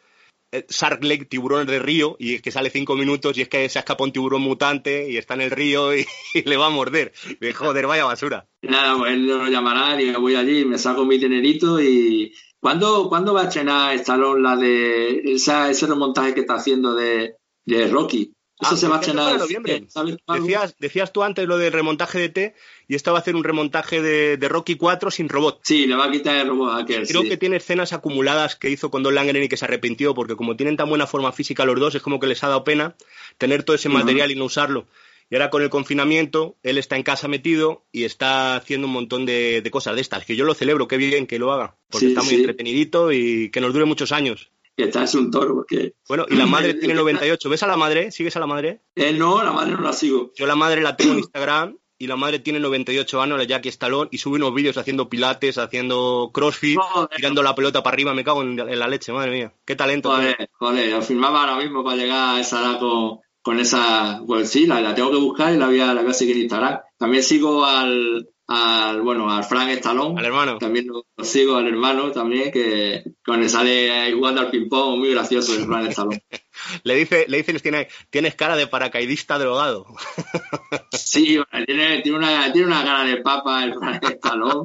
[0.52, 3.70] Eh, Shark Lake, tiburones de río, y es que sale cinco minutos y es que
[3.70, 6.06] se escapa un tiburón mutante y está en el río y,
[6.45, 7.14] le va a morder.
[7.39, 8.47] De, joder, vaya basura.
[8.64, 12.34] Nada, pues él lo llamará y voy allí, me saco mi dinerito y...
[12.62, 17.38] ¿Cuándo, ¿cuándo va a estrenar Stallone la de esa, ese remontaje que está haciendo de,
[17.66, 18.34] de Rocky?
[18.62, 19.26] Eso Ah, se va a decías que estrenar.
[19.26, 19.84] para noviembre.
[19.88, 20.45] ¿sabes tú algo?
[20.45, 22.55] Decías, decías tú antes lo del remontaje de T
[22.89, 25.62] y esta va a hacer un remontaje de, de Rocky 4 sin robot.
[25.64, 27.07] Sí, le va a quitar el robot a aquel.
[27.07, 27.30] Creo sí.
[27.30, 30.55] que tiene escenas acumuladas que hizo con Don Langren y que se arrepintió, porque como
[30.57, 32.95] tienen tan buena forma física los dos, es como que les ha dado pena
[33.38, 34.88] tener todo ese material y no usarlo.
[35.32, 39.26] Y ahora con el confinamiento, él está en casa metido y está haciendo un montón
[39.28, 42.07] de, de cosas de estas, que yo lo celebro, qué bien que lo haga, porque
[42.07, 42.36] Sí, está muy sí.
[42.38, 44.49] entretenidito y que nos dure muchos años.
[44.80, 47.50] Que está es un toro, porque Bueno, y la madre tiene 98.
[47.50, 48.12] ¿Ves a la madre?
[48.12, 48.80] ¿Sigues a la madre?
[48.96, 50.32] él no, la madre no la sigo.
[50.38, 53.68] Yo la madre la tengo en Instagram y la madre tiene 98 años, la Jackie
[53.68, 57.10] Stallone, y sube unos vídeos haciendo pilates, haciendo crossfit, Joder.
[57.14, 58.14] tirando la pelota para arriba.
[58.14, 59.54] Me cago en, la leche, madre mía.
[59.66, 60.12] Qué talento.
[60.12, 64.22] Joder, joder, lo firmaba ahora mismo para llegar a esa edad con, con esa.
[64.26, 66.38] Pues sí, la, la tengo que buscar y la voy a, la voy a seguir
[66.38, 66.80] en Instagram.
[66.98, 70.20] También sigo al, al bueno, al Frank Stallone.
[70.20, 70.58] Al hermano.
[70.58, 75.56] También lo, lo sigo al hermano también, que cuando sale jugando al ping-pong, muy gracioso
[75.56, 76.24] el Frank Stallone.
[76.84, 79.86] Le dice, le dice, tiene, tienes cara de paracaidista drogado.
[80.91, 84.64] Sí, bueno, tiene, tiene, una, tiene una cara de papa el Frank Stallone.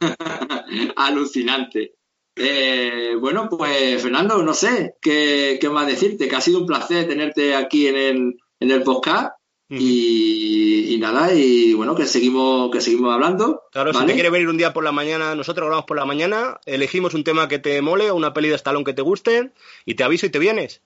[0.96, 1.94] Alucinante.
[2.34, 7.06] Eh, bueno, pues Fernando, no sé qué, qué más decirte, que ha sido un placer
[7.06, 9.36] tenerte aquí en el, en el podcast.
[9.68, 13.62] Y, y nada, y bueno, que seguimos, que seguimos hablando.
[13.72, 16.58] Claro, si te quiere venir un día por la mañana, nosotros grabamos por la mañana,
[16.66, 19.52] elegimos un tema que te mole o una peli de Stallone que te guste
[19.84, 20.82] y te aviso y te vienes.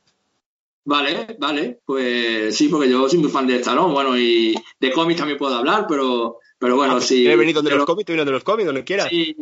[0.84, 5.18] Vale, vale, pues sí, porque yo soy muy fan de Stallone, bueno, y de cómics
[5.18, 7.06] también puedo hablar, pero, pero bueno, Ah, pues.
[7.08, 9.08] Si quieres venir donde pero- los cómics, te vienes de los cómics, donde quieras.
[9.10, 9.36] Sí,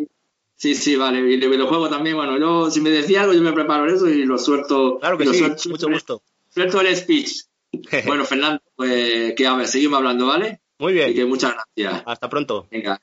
[0.56, 1.20] sí, sí, vale.
[1.20, 4.24] Y de videojuegos también, bueno, yo si me decía algo, yo me preparo eso y
[4.24, 4.98] lo suelto.
[4.98, 6.22] Claro que sí, suelto- mucho gusto.
[6.52, 7.30] Suelto el speech.
[8.06, 10.62] Bueno, Fernando, pues que a ver, seguimos hablando, ¿vale?
[10.78, 12.06] Muy Y que bien, muchas gracias.
[12.06, 12.66] hasta pronto.
[12.70, 13.00] Venga,